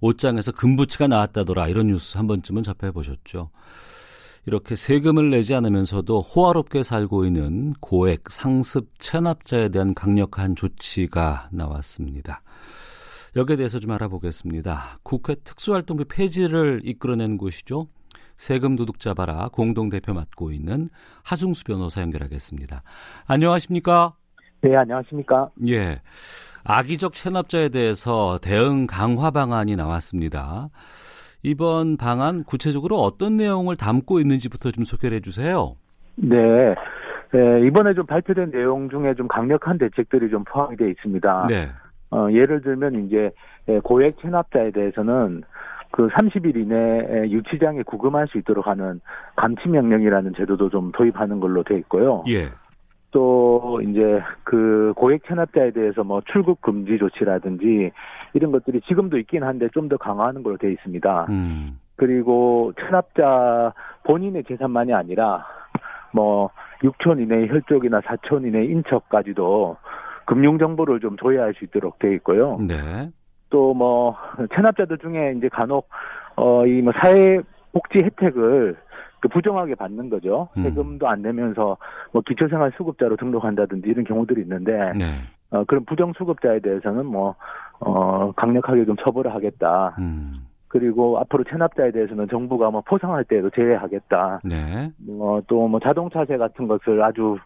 옷장에서 0.01 0.51
금부치가 0.53 1.05
나왔다더라. 1.05 1.67
이런 1.67 1.85
뉴스 1.85 2.17
한 2.17 2.25
번쯤은 2.25 2.63
접해 2.63 2.89
보셨죠. 2.89 3.51
이렇게 4.47 4.75
세금을 4.75 5.29
내지 5.29 5.53
않으면서도 5.53 6.21
호화롭게 6.21 6.81
살고 6.81 7.25
있는 7.25 7.73
고액 7.79 8.31
상습 8.31 8.89
체납자에 8.97 9.69
대한 9.69 9.93
강력한 9.93 10.55
조치가 10.55 11.49
나왔습니다. 11.51 12.41
여기에 13.35 13.57
대해서 13.57 13.77
좀 13.77 13.91
알아보겠습니다. 13.91 14.97
국회 15.03 15.35
특수활동비 15.35 16.05
폐지를 16.05 16.81
이끌어낸 16.85 17.37
곳이죠. 17.37 17.87
세금 18.39 18.77
도둑 18.77 18.99
잡아라 19.01 19.49
공동 19.51 19.89
대표 19.89 20.13
맡고 20.13 20.51
있는 20.51 20.87
하승수 21.25 21.65
변호사 21.65 22.01
연결하겠습니다. 22.01 22.83
안녕하십니까? 23.27 24.13
네, 24.61 24.77
안녕하십니까? 24.77 25.49
예. 25.67 25.99
악의적 26.63 27.13
체납자에 27.13 27.67
대해서 27.67 28.39
대응 28.41 28.87
강화 28.87 29.29
방안이 29.29 29.75
나왔습니다. 29.75 30.69
이번 31.43 31.97
방안 31.97 32.45
구체적으로 32.45 32.99
어떤 33.01 33.35
내용을 33.35 33.75
담고 33.75 34.21
있는지부터 34.21 34.71
좀 34.71 34.85
소개를 34.85 35.17
해 35.17 35.21
주세요. 35.21 35.75
네. 36.15 36.37
네, 37.31 37.67
이번에 37.67 37.93
좀 37.93 38.05
발표된 38.07 38.51
내용 38.51 38.89
중에 38.89 39.15
좀 39.15 39.27
강력한 39.27 39.77
대책들이 39.77 40.29
좀 40.29 40.45
포함이 40.45 40.77
되어 40.77 40.87
있습니다. 40.87 41.47
네. 41.49 41.69
어, 42.11 42.27
예를 42.31 42.61
들면 42.61 43.05
이제 43.05 43.31
고액 43.83 44.17
체납자에 44.21 44.71
대해서는 44.71 45.43
그 45.99 46.07
30일 46.07 46.55
이내에 46.55 47.29
유치장에 47.29 47.83
구금할 47.83 48.29
수 48.29 48.37
있도록 48.37 48.67
하는 48.67 49.01
감치 49.35 49.67
명령이라는 49.67 50.33
제도도 50.37 50.69
좀 50.69 50.93
도입하는 50.93 51.41
걸로 51.41 51.61
돼 51.63 51.75
있고요. 51.79 52.23
예. 52.29 52.47
또 53.11 53.81
이제 53.83 54.21
그 54.45 54.93
고액 54.95 55.25
체납자에 55.27 55.71
대해서 55.71 56.05
뭐 56.05 56.21
출국 56.31 56.61
금지 56.61 56.97
조치라든지 56.97 57.91
이런 58.33 58.53
것들이 58.53 58.79
지금도 58.87 59.17
있긴 59.17 59.43
한데 59.43 59.67
좀 59.73 59.89
더 59.89 59.97
강화하는 59.97 60.41
걸로 60.41 60.55
돼 60.55 60.71
있습니다. 60.71 61.25
음. 61.27 61.77
그리고 61.97 62.71
체납자 62.79 63.73
본인의 64.05 64.45
재산만이 64.45 64.93
아니라 64.93 65.45
뭐 66.13 66.49
6천 66.81 67.21
이내의 67.21 67.49
혈족이나 67.49 67.99
4천 67.99 68.47
이내의 68.47 68.67
인척까지도 68.67 69.75
금융 70.25 70.59
정보를 70.59 71.01
좀 71.01 71.17
조회할 71.17 71.55
수 71.55 71.65
있도록 71.65 71.99
돼 71.99 72.13
있고요. 72.13 72.57
네. 72.61 73.09
또 73.49 73.73
뭐 73.73 74.15
체납자들 74.55 74.97
중에 74.99 75.33
이제 75.37 75.49
간혹 75.49 75.89
어 76.35 76.65
이 76.65 76.81
뭐 76.81 76.93
사회 77.01 77.39
복지 77.73 77.99
혜택을 78.03 78.77
그 79.21 79.27
부정하게 79.27 79.75
받는 79.75 80.09
거죠. 80.09 80.49
음. 80.57 80.63
세금도 80.63 81.07
안 81.07 81.21
내면서 81.21 81.77
뭐 82.11 82.21
기초생활 82.25 82.71
수급자로 82.77 83.17
등록한다든지 83.17 83.89
이런 83.89 84.05
경우들이 84.05 84.41
있는데 84.41 84.93
네. 84.97 85.05
어 85.51 85.63
그런 85.65 85.83
부정 85.85 86.13
수급자에 86.13 86.59
대해서는 86.59 87.05
뭐 87.05 87.35
어 87.81 88.33
강력하게 88.35 88.85
좀 88.85 88.95
처벌을 88.97 89.33
하겠다. 89.33 89.95
음. 89.99 90.45
그리고 90.69 91.17
앞으로 91.19 91.43
체납자에 91.43 91.91
대해서는 91.91 92.27
정부가 92.29 92.69
뭐 92.69 92.81
포상할 92.81 93.25
때도 93.25 93.49
제외하겠다. 93.49 94.41
네. 94.43 94.91
뭐또뭐 94.97 95.67
뭐 95.67 95.79
자동차세 95.79 96.37
같은 96.37 96.67
것을 96.67 97.03
아주 97.03 97.37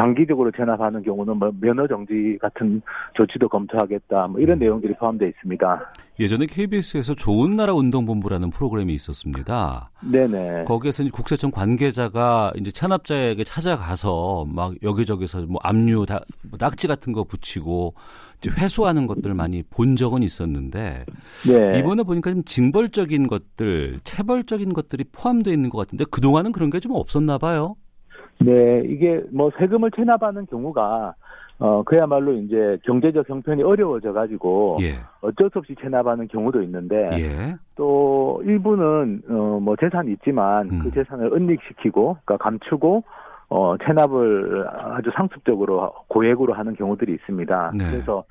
장기적으로 0.00 0.52
체납하는 0.52 1.02
경우는 1.02 1.36
뭐 1.36 1.50
면허 1.60 1.88
정지 1.88 2.38
같은 2.40 2.80
조치도 3.14 3.48
검토하겠다. 3.48 4.28
뭐 4.28 4.40
이런 4.40 4.58
음. 4.58 4.60
내용들이 4.60 4.94
포함되어 4.94 5.28
있습니다. 5.28 5.92
예전에 6.20 6.46
KBS에서 6.46 7.14
좋은 7.14 7.56
나라 7.56 7.74
운동본부라는 7.74 8.50
프로그램이 8.50 8.94
있었습니다. 8.94 9.90
네네. 10.00 10.64
거기에서 10.64 11.02
이제 11.02 11.10
국세청 11.12 11.50
관계자가 11.50 12.52
이제 12.56 12.70
체납자에게 12.70 13.42
찾아가서 13.42 14.46
막 14.48 14.74
여기저기서 14.82 15.46
뭐 15.48 15.58
압류, 15.64 16.06
다, 16.06 16.20
뭐 16.48 16.56
낙지 16.60 16.86
같은 16.86 17.12
거 17.12 17.24
붙이고 17.24 17.94
이제 18.40 18.50
회수하는 18.58 19.06
것들 19.06 19.32
많이 19.34 19.62
본 19.62 19.94
적은 19.94 20.22
있었는데 20.22 21.04
네. 21.46 21.78
이번에 21.78 22.02
보니까 22.02 22.32
좀 22.32 22.42
징벌적인 22.42 23.28
것들, 23.28 24.00
체벌적인 24.02 24.72
것들이 24.72 25.04
포함되어 25.12 25.52
있는 25.52 25.70
것 25.70 25.78
같은데 25.78 26.04
그 26.10 26.20
동안은 26.20 26.50
그런 26.52 26.68
게 26.70 26.80
좀 26.80 26.92
없었나 26.94 27.38
봐요. 27.38 27.76
네, 28.40 28.82
이게 28.86 29.22
뭐 29.30 29.50
세금을 29.58 29.90
체납하는 29.94 30.46
경우가 30.46 31.14
어 31.58 31.82
그야말로 31.82 32.32
이제 32.32 32.78
경제적 32.84 33.28
형편이 33.28 33.62
어려워져 33.62 34.14
가지고 34.14 34.78
예. 34.80 34.94
어쩔 35.20 35.50
수 35.50 35.58
없이 35.58 35.74
체납하는 35.78 36.26
경우도 36.28 36.62
있는데 36.62 36.96
예. 37.18 37.54
또 37.76 38.42
일부는 38.46 39.22
어뭐 39.28 39.76
재산이 39.78 40.12
있지만 40.12 40.70
음. 40.70 40.78
그 40.82 40.90
재산을 40.92 41.34
은닉시키고 41.34 42.16
그러니까 42.24 42.38
감추고 42.38 43.04
어 43.50 43.76
체납을 43.78 44.66
아주 44.96 45.10
상습적으로 45.14 45.92
고액으로 46.08 46.52
하는 46.54 46.74
경우들이 46.74 47.12
있습니다. 47.14 47.72
네. 47.74 47.90
그래서 47.90 48.24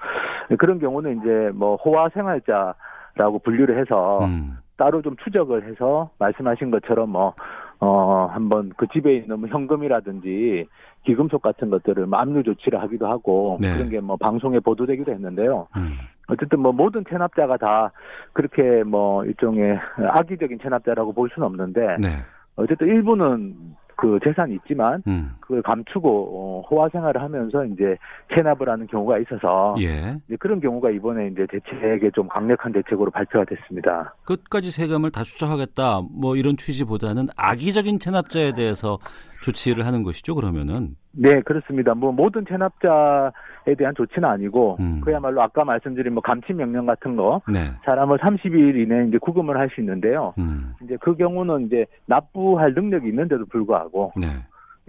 그런 0.57 0.79
경우는 0.79 1.19
이제 1.19 1.51
뭐 1.53 1.75
호화 1.75 2.09
생활자라고 2.09 3.39
분류를 3.43 3.79
해서 3.79 4.23
음. 4.25 4.57
따로 4.77 5.01
좀 5.01 5.17
추적을 5.17 5.67
해서 5.67 6.09
말씀하신 6.19 6.71
것처럼 6.71 7.09
뭐 7.09 7.33
어, 7.81 8.29
한번 8.31 8.71
그 8.77 8.87
집에 8.87 9.17
있는 9.17 9.39
뭐 9.41 9.49
현금이라든지 9.49 10.65
기금속 11.05 11.41
같은 11.41 11.69
것들을 11.69 12.05
뭐 12.05 12.19
압류 12.19 12.43
조치를 12.43 12.81
하기도 12.81 13.07
하고 13.07 13.57
네. 13.61 13.73
그런 13.73 13.89
게 13.89 13.99
뭐 13.99 14.15
방송에 14.17 14.59
보도되기도 14.59 15.11
했는데요. 15.11 15.67
음. 15.75 15.97
어쨌든 16.27 16.59
뭐 16.59 16.71
모든 16.71 17.03
체납자가 17.09 17.57
다 17.57 17.91
그렇게 18.33 18.83
뭐 18.83 19.25
일종의 19.25 19.79
악의적인 19.97 20.59
체납자라고 20.61 21.13
볼 21.13 21.29
수는 21.33 21.45
없는데 21.45 21.97
네. 21.99 22.07
어쨌든 22.55 22.87
일부는 22.87 23.55
그 23.99 24.17
재산이 24.23 24.55
있지만 24.55 25.03
음. 25.07 25.31
그걸 25.41 25.61
감추고 25.61 26.09
어, 26.09 26.61
호화 26.69 26.87
생활을 26.89 27.21
하면서 27.21 27.65
이제 27.65 27.97
체납을 28.33 28.69
하는 28.69 28.87
경우가 28.87 29.19
있어서 29.19 29.75
예. 29.81 30.15
이제 30.27 30.37
그런 30.39 30.61
경우가 30.61 30.89
이번에 30.91 31.27
이제 31.27 31.45
대책에 31.49 32.11
좀 32.11 32.29
강력한 32.29 32.71
대책으로 32.71 33.11
발표가 33.11 33.43
됐습니다. 33.43 34.15
끝까지 34.23 34.71
세금을 34.71 35.11
다 35.11 35.23
추적하겠다 35.23 36.01
뭐 36.11 36.37
이런 36.37 36.55
취지보다는 36.55 37.27
악의적인 37.35 37.99
체납자에 37.99 38.53
대해서 38.53 38.99
조치를 39.41 39.85
하는 39.85 40.03
것이죠 40.03 40.33
그러면은 40.35 40.95
네 41.11 41.41
그렇습니다. 41.41 41.93
뭐 41.93 42.13
모든 42.13 42.45
체납자에 42.47 43.31
대한 43.75 43.93
조치는 43.95 44.27
아니고 44.27 44.77
음. 44.79 45.01
그야말로 45.03 45.41
아까 45.41 45.63
말씀드린 45.63 46.13
뭐 46.13 46.21
감치 46.21 46.53
명령 46.53 46.85
같은 46.85 47.15
거 47.15 47.41
네. 47.47 47.71
사람을 47.85 48.17
30일 48.17 48.75
이내에 48.75 49.07
이제 49.07 49.17
구금을 49.17 49.57
할 49.57 49.69
수 49.69 49.81
있는데요. 49.81 50.33
음. 50.39 50.73
이제 50.83 50.97
그 50.99 51.15
경우는 51.15 51.67
이제 51.67 51.85
납부할 52.07 52.73
능력이 52.73 53.07
있는데도 53.09 53.45
불구하고 53.45 54.13
네. 54.17 54.27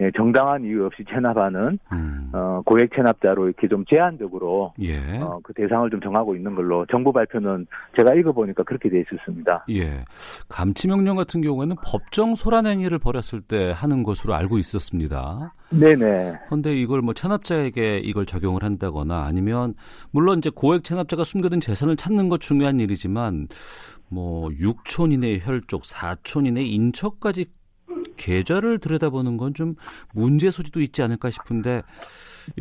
예, 0.01 0.09
정당한 0.17 0.65
이유 0.65 0.85
없이 0.85 1.03
체납하는 1.07 1.77
음. 1.91 2.29
어, 2.33 2.61
고액 2.65 2.89
체납자로 2.95 3.45
이렇게 3.47 3.67
좀 3.67 3.85
제한적으로 3.85 4.73
예. 4.81 4.97
어, 5.19 5.39
그 5.43 5.53
대상을 5.53 5.89
좀 5.91 6.01
정하고 6.01 6.35
있는 6.35 6.55
걸로 6.55 6.85
정부 6.87 7.13
발표는 7.13 7.67
제가 7.95 8.15
읽어보니까 8.15 8.63
그렇게 8.63 8.89
돼 8.89 9.01
있었습니다. 9.01 9.65
예, 9.69 10.03
감치 10.49 10.87
명령 10.87 11.15
같은 11.15 11.41
경우에는 11.41 11.75
법정 11.85 12.33
소란 12.33 12.65
행위를 12.65 12.97
벌였을 12.97 13.41
때 13.41 13.71
하는 13.75 14.01
것으로 14.01 14.33
알고 14.33 14.57
있었습니다. 14.57 15.53
네네. 15.69 16.39
그런데 16.47 16.73
이걸 16.73 17.01
뭐 17.01 17.13
체납자에게 17.13 17.99
이걸 17.99 18.25
적용을 18.25 18.63
한다거나 18.63 19.25
아니면 19.25 19.75
물론 20.09 20.39
이제 20.39 20.49
고액 20.49 20.83
체납자가 20.83 21.23
숨겨둔 21.23 21.59
재산을 21.59 21.95
찾는 21.95 22.27
것 22.27 22.41
중요한 22.41 22.79
일이지만 22.79 23.47
뭐 24.09 24.49
6촌 24.49 25.13
이내의 25.13 25.41
혈족, 25.43 25.83
4촌 25.83 26.47
이내의 26.47 26.73
인척까지 26.73 27.45
계좌를 28.17 28.79
들여다보는 28.79 29.37
건 29.37 29.53
좀 29.53 29.75
문제 30.13 30.49
소지도 30.49 30.79
있지 30.81 31.01
않을까 31.03 31.29
싶은데 31.29 31.81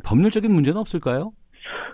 법률적인 0.04 0.52
문제는 0.52 0.78
없을까요? 0.80 1.32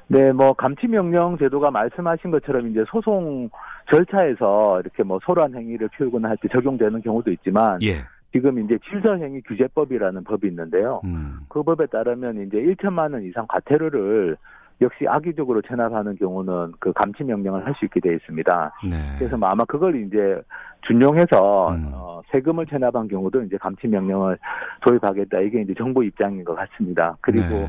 네, 0.08 0.32
뭐 0.32 0.52
감치 0.54 0.86
명령 0.86 1.36
제도가 1.36 1.70
말씀하신 1.70 2.30
것처럼 2.30 2.68
이제 2.70 2.84
소송 2.90 3.50
절차에서 3.92 4.80
이렇게 4.80 5.02
뭐 5.02 5.18
소란 5.24 5.54
행위를 5.54 5.88
피우거나 5.96 6.28
할 6.30 6.36
때 6.38 6.48
적용되는 6.48 7.02
경우도 7.02 7.30
있지만 7.32 7.78
예. 7.82 7.96
지금 8.32 8.58
이제 8.58 8.78
질서행위 8.90 9.42
규제법이라는 9.42 10.24
법이 10.24 10.48
있는데요. 10.48 11.00
음. 11.04 11.40
그 11.48 11.62
법에 11.62 11.86
따르면 11.86 12.46
이제 12.46 12.58
1천만 12.58 13.12
원 13.12 13.22
이상 13.24 13.46
과태료를 13.48 14.36
역시 14.80 15.06
악의적으로 15.08 15.62
체납하는 15.62 16.16
경우는 16.16 16.74
그 16.78 16.92
감치 16.92 17.24
명령을 17.24 17.64
할 17.66 17.76
수 17.76 17.84
있게 17.84 18.00
되어 18.00 18.12
있습니다. 18.12 18.72
네. 18.90 18.96
그래서 19.18 19.36
뭐 19.36 19.48
아마 19.48 19.64
그걸 19.64 19.96
이제 19.96 20.40
준용해서 20.86 21.70
음. 21.70 21.90
어, 21.92 22.22
세금을 22.30 22.66
체납한 22.66 23.08
경우도 23.08 23.42
이제 23.42 23.56
감치 23.58 23.86
명령을 23.86 24.38
도입하겠다 24.86 25.40
이게 25.40 25.60
이제 25.60 25.74
정부 25.76 26.04
입장인 26.04 26.44
것 26.44 26.54
같습니다. 26.54 27.16
그리고 27.20 27.48
네. 27.48 27.68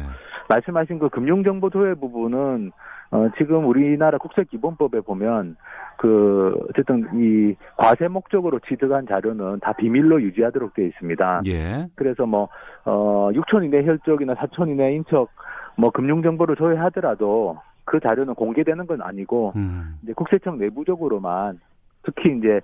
말씀하신 0.49 0.99
그 0.99 1.09
금융정보 1.09 1.69
도외 1.69 1.93
부분은 1.93 2.71
어, 3.11 3.29
지금 3.37 3.65
우리나라 3.67 4.17
국세기본법에 4.17 5.01
보면 5.01 5.55
그 5.97 6.55
어쨌든 6.69 7.07
이 7.15 7.55
과세 7.77 8.07
목적으로 8.07 8.59
취득한 8.59 9.07
자료는 9.07 9.59
다 9.61 9.73
비밀로 9.73 10.21
유지하도록 10.21 10.73
되어 10.73 10.85
있습니다. 10.85 11.41
예. 11.47 11.87
그래서 11.95 12.25
뭐 12.25 12.49
어, 12.85 13.29
6천 13.33 13.65
이내 13.65 13.85
혈족이나 13.85 14.35
4천 14.35 14.69
이내 14.69 14.93
인척 14.93 15.29
뭐 15.77 15.91
금융 15.91 16.22
정보를 16.22 16.55
조회하더라도 16.55 17.57
그 17.86 18.00
자료는 18.00 18.36
공개되는 18.36 18.86
건 18.88 19.01
아니고 19.01 19.53
음. 19.55 19.98
이제 20.03 20.13
국세청 20.13 20.57
내부적으로만 20.57 21.60
특히 22.03 22.38
이제 22.38 22.60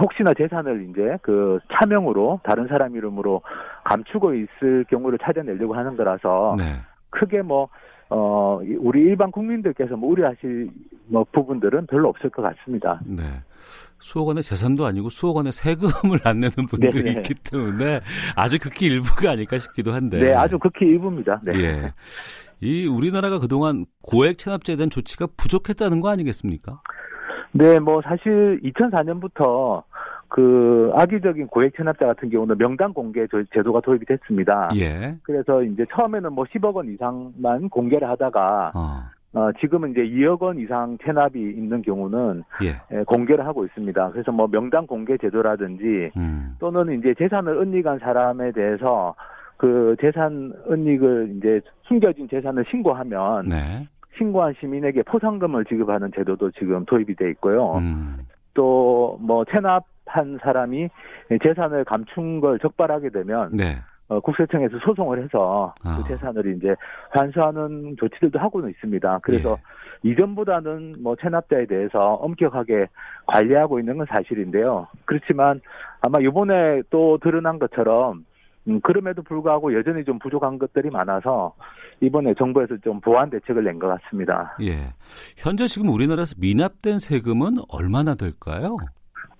혹시나 0.00 0.32
재산을 0.34 0.88
이제 0.90 1.18
그 1.22 1.58
차명으로 1.72 2.40
다른 2.44 2.68
사람 2.68 2.94
이름으로 2.94 3.42
감추고 3.84 4.34
있을 4.34 4.84
경우를 4.88 5.18
찾아내려고 5.18 5.74
하는 5.74 5.96
거라서 5.96 6.54
네. 6.58 6.64
크게 7.10 7.42
뭐 7.42 7.68
어, 8.10 8.60
우리 8.78 9.00
일반 9.02 9.30
국민들께서 9.30 9.96
뭐 9.96 10.10
우려하실 10.10 10.70
뭐 11.08 11.24
부분들은 11.32 11.86
별로 11.86 12.08
없을 12.08 12.30
것 12.30 12.42
같습니다. 12.42 13.00
네. 13.04 13.24
수억 14.00 14.28
원의 14.28 14.42
재산도 14.42 14.86
아니고 14.86 15.10
수억 15.10 15.36
원의 15.36 15.52
세금을 15.52 16.18
안 16.24 16.40
내는 16.40 16.52
분들이 16.68 17.02
네네. 17.02 17.10
있기 17.18 17.34
때문에 17.50 18.00
아주 18.36 18.58
극히 18.58 18.86
일부가 18.86 19.32
아닐까 19.32 19.58
싶기도 19.58 19.92
한데. 19.92 20.18
네, 20.18 20.34
아주 20.34 20.58
극히 20.58 20.86
일부입니다. 20.86 21.40
네. 21.42 21.52
예. 21.56 21.92
이 22.60 22.86
우리나라가 22.86 23.38
그동안 23.38 23.86
고액 24.02 24.38
체납자에 24.38 24.76
대한 24.76 24.90
조치가 24.90 25.28
부족했다는 25.36 26.00
거 26.00 26.08
아니겠습니까? 26.08 26.80
네, 27.52 27.78
뭐 27.78 28.00
사실 28.02 28.60
2004년부터 28.62 29.82
그 30.28 30.90
악의적인 30.94 31.46
고액 31.48 31.74
체납자 31.76 32.06
같은 32.06 32.28
경우는 32.30 32.58
명단 32.58 32.92
공개 32.92 33.26
제도가 33.54 33.80
도입이 33.80 34.04
됐습니다. 34.04 34.68
예. 34.76 35.16
그래서 35.22 35.62
이제 35.62 35.86
처음에는 35.94 36.32
뭐 36.32 36.44
10억 36.44 36.74
원 36.74 36.92
이상만 36.92 37.70
공개를 37.70 38.08
하다가 38.08 38.72
어. 38.74 39.02
어, 39.34 39.50
지금은 39.60 39.90
이제 39.90 40.00
2억 40.02 40.40
원 40.40 40.58
이상 40.58 40.96
체납이 41.04 41.38
있는 41.38 41.82
경우는 41.82 42.44
예. 42.62 42.80
예, 42.96 43.02
공개를 43.04 43.46
하고 43.46 43.64
있습니다. 43.64 44.10
그래서 44.10 44.32
뭐 44.32 44.46
명단 44.46 44.86
공개 44.86 45.18
제도라든지 45.18 46.10
음. 46.16 46.56
또는 46.58 46.98
이제 46.98 47.14
재산을 47.18 47.58
은닉한 47.58 47.98
사람에 47.98 48.52
대해서 48.52 49.14
그 49.58 49.96
재산 50.00 50.52
은닉을 50.70 51.34
이제 51.36 51.60
숨겨진 51.82 52.28
재산을 52.28 52.64
신고하면 52.70 53.48
네. 53.48 53.86
신고한 54.16 54.54
시민에게 54.60 55.02
포상금을 55.02 55.66
지급하는 55.66 56.10
제도도 56.14 56.50
지금 56.52 56.84
도입이 56.86 57.14
돼 57.16 57.28
있고요. 57.30 57.76
음. 57.76 58.18
또뭐 58.54 59.44
체납한 59.52 60.38
사람이 60.42 60.88
재산을 61.42 61.84
감춘 61.84 62.40
걸 62.40 62.58
적발하게 62.58 63.10
되면 63.10 63.50
네. 63.52 63.76
어, 64.08 64.20
국세청에서 64.20 64.78
소송을 64.78 65.22
해서 65.22 65.74
그 65.82 65.88
아. 65.88 65.96
그 66.02 66.08
재산을 66.08 66.56
이제 66.56 66.74
환수하는 67.10 67.96
조치들도 67.98 68.38
하고는 68.38 68.70
있습니다. 68.70 69.20
그래서 69.22 69.58
예. 70.04 70.10
이전보다는 70.10 70.96
뭐 71.02 71.16
체납자에 71.16 71.66
대해서 71.66 72.14
엄격하게 72.14 72.86
관리하고 73.26 73.78
있는 73.78 73.98
건 73.98 74.06
사실인데요. 74.08 74.86
그렇지만 75.04 75.60
아마 76.00 76.20
이번에 76.20 76.82
또 76.90 77.18
드러난 77.18 77.58
것처럼 77.58 78.24
음, 78.68 78.80
그럼에도 78.80 79.22
불구하고 79.22 79.74
여전히 79.74 80.04
좀 80.04 80.18
부족한 80.18 80.58
것들이 80.58 80.90
많아서 80.90 81.54
이번에 82.00 82.34
정부에서 82.34 82.76
좀 82.78 83.00
보완 83.00 83.28
대책을 83.30 83.64
낸 83.64 83.78
것 83.78 83.88
같습니다. 83.88 84.56
예. 84.62 84.92
현재 85.36 85.66
지금 85.66 85.88
우리나라에서 85.90 86.34
미납된 86.38 86.98
세금은 86.98 87.56
얼마나 87.68 88.14
될까요? 88.14 88.76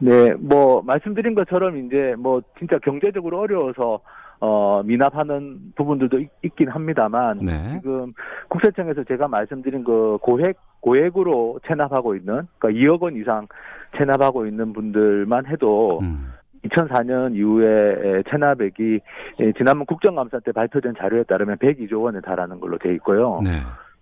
네, 0.01 0.33
뭐 0.35 0.83
말씀드린 0.83 1.35
것처럼 1.35 1.77
이제 1.87 2.15
뭐 2.19 2.41
진짜 2.59 2.79
경제적으로 2.79 3.41
어려워서 3.41 4.01
어 4.41 4.83
미납하는 4.85 5.73
부분들도 5.75 6.21
있, 6.43 6.57
긴 6.57 6.69
합니다만 6.69 7.39
네. 7.43 7.73
지금 7.73 8.13
국세청에서 8.49 9.05
제가 9.05 9.27
말씀드린 9.29 9.83
그 9.83 10.19
고액 10.23 10.57
고액으로 10.81 11.61
체납하고 11.67 12.15
있는 12.15 12.47
그러니까 12.59 12.81
2억 12.81 13.03
원 13.03 13.17
이상 13.17 13.49
체납하고 13.97 14.47
있는 14.47 14.73
분들만 14.73 15.47
해도 15.47 15.99
음. 16.03 16.33
2004년 16.65 17.35
이후에 17.35 18.23
체납액이 18.31 19.01
지난번 19.57 19.87
국정감사 19.87 20.41
때 20.41 20.53
발표된 20.53 20.95
자료에 20.99 21.25
따르면 21.25 21.57
102조 21.59 22.03
원에 22.03 22.21
달하는 22.21 22.61
걸로 22.61 22.79
돼 22.79 22.93
있고요. 22.95 23.41
네. 23.43 23.51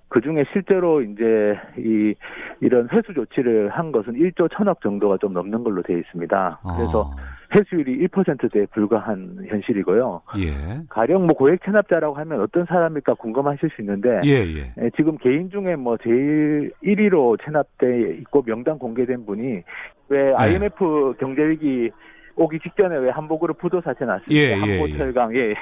그 0.09 0.20
중에 0.20 0.44
실제로 0.53 1.03
이제 1.03 1.59
이 1.77 2.14
이런 2.61 2.88
회수 2.92 3.12
조치를 3.12 3.70
한 3.70 3.92
것은 3.92 4.14
1조 4.14 4.49
1천억 4.49 4.81
정도가 4.81 5.18
좀 5.18 5.33
넘는 5.33 5.64
걸로 5.64 5.83
되어 5.83 5.99
있습니다. 5.99 6.61
그래서 6.77 7.11
아. 7.16 7.36
회수율이 7.54 8.06
1%대에 8.09 8.66
불과한 8.66 9.46
현실이고요. 9.48 10.22
예. 10.38 10.80
가령 10.88 11.26
뭐 11.26 11.37
고액 11.37 11.64
체납자라고 11.64 12.14
하면 12.14 12.40
어떤 12.40 12.64
사람일까 12.66 13.14
궁금하실 13.14 13.70
수 13.70 13.82
있는데 13.82 14.20
예, 14.24 14.30
예. 14.30 14.72
예 14.80 14.90
지금 14.96 15.16
개인 15.18 15.50
중에 15.50 15.76
뭐 15.76 15.96
제일 15.98 16.72
1위로 16.82 17.38
체납돼 17.44 18.16
있고 18.20 18.42
명단 18.42 18.78
공개된 18.78 19.26
분이 19.26 19.62
왜 20.09 20.35
IMF 20.35 20.85
네. 20.85 21.18
경제 21.18 21.42
위기 21.42 21.90
오기 22.37 22.61
직전에 22.61 22.96
왜 22.96 23.11
한보그룹 23.11 23.59
부도 23.59 23.81
사태 23.81 24.05
났을 24.05 24.25
때 24.29 24.35
예, 24.35 24.55
한보철강 24.55 25.35
예, 25.35 25.51
예. 25.51 25.55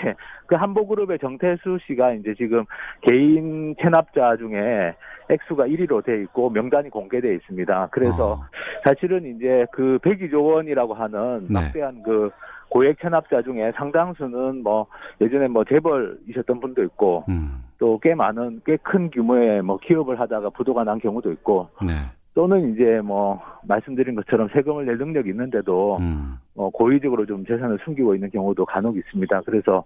그 0.46 0.56
한보그룹의 0.56 1.18
정태수 1.20 1.78
씨가 1.86 2.12
이제 2.14 2.34
지금 2.36 2.64
개인 3.02 3.74
체납자 3.80 4.36
중에 4.36 4.94
액수가 5.30 5.66
1위로 5.66 6.04
돼 6.04 6.20
있고 6.22 6.50
명단이 6.50 6.90
공개돼 6.90 7.34
있습니다. 7.36 7.88
그래서 7.92 8.32
어. 8.32 8.44
사실은 8.84 9.24
이제 9.24 9.66
그 9.72 9.98
102조 10.02 10.44
원이라고 10.44 10.94
하는 10.94 11.46
네. 11.48 11.60
막대한 11.60 12.02
그 12.02 12.30
고액 12.68 13.00
체납자 13.00 13.42
중에 13.42 13.72
상당수는 13.76 14.62
뭐 14.62 14.86
예전에 15.20 15.48
뭐 15.48 15.64
재벌이셨던 15.64 16.60
분도 16.60 16.82
있고 16.82 17.24
음. 17.28 17.62
또꽤 17.78 18.14
많은 18.14 18.60
꽤 18.66 18.76
큰 18.82 19.10
규모의 19.10 19.62
뭐 19.62 19.78
기업을 19.78 20.18
하다가 20.20 20.50
부도가 20.50 20.84
난 20.84 20.98
경우도 20.98 21.30
있고 21.32 21.68
네. 21.86 21.94
또는 22.34 22.74
이제 22.74 23.00
뭐 23.02 23.40
말씀드린 23.62 24.14
것처럼 24.16 24.48
세금을 24.52 24.86
낼 24.86 24.98
능력이 24.98 25.30
있는데도 25.30 25.96
음. 25.98 26.36
어, 26.56 26.68
고의적으로 26.70 27.26
좀 27.26 27.44
재산을 27.46 27.78
숨기고 27.84 28.14
있는 28.14 28.30
경우도 28.30 28.64
간혹 28.66 28.96
있습니다. 28.96 29.42
그래서 29.42 29.84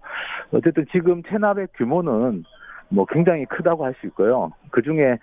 어쨌든 0.51 0.85
지금 0.91 1.21
체납의 1.23 1.67
규모는 1.75 2.43
뭐 2.89 3.05
굉장히 3.05 3.45
크다고 3.45 3.85
할 3.85 3.93
수 4.01 4.07
있고요. 4.07 4.51
그 4.71 4.81
중에 4.81 5.17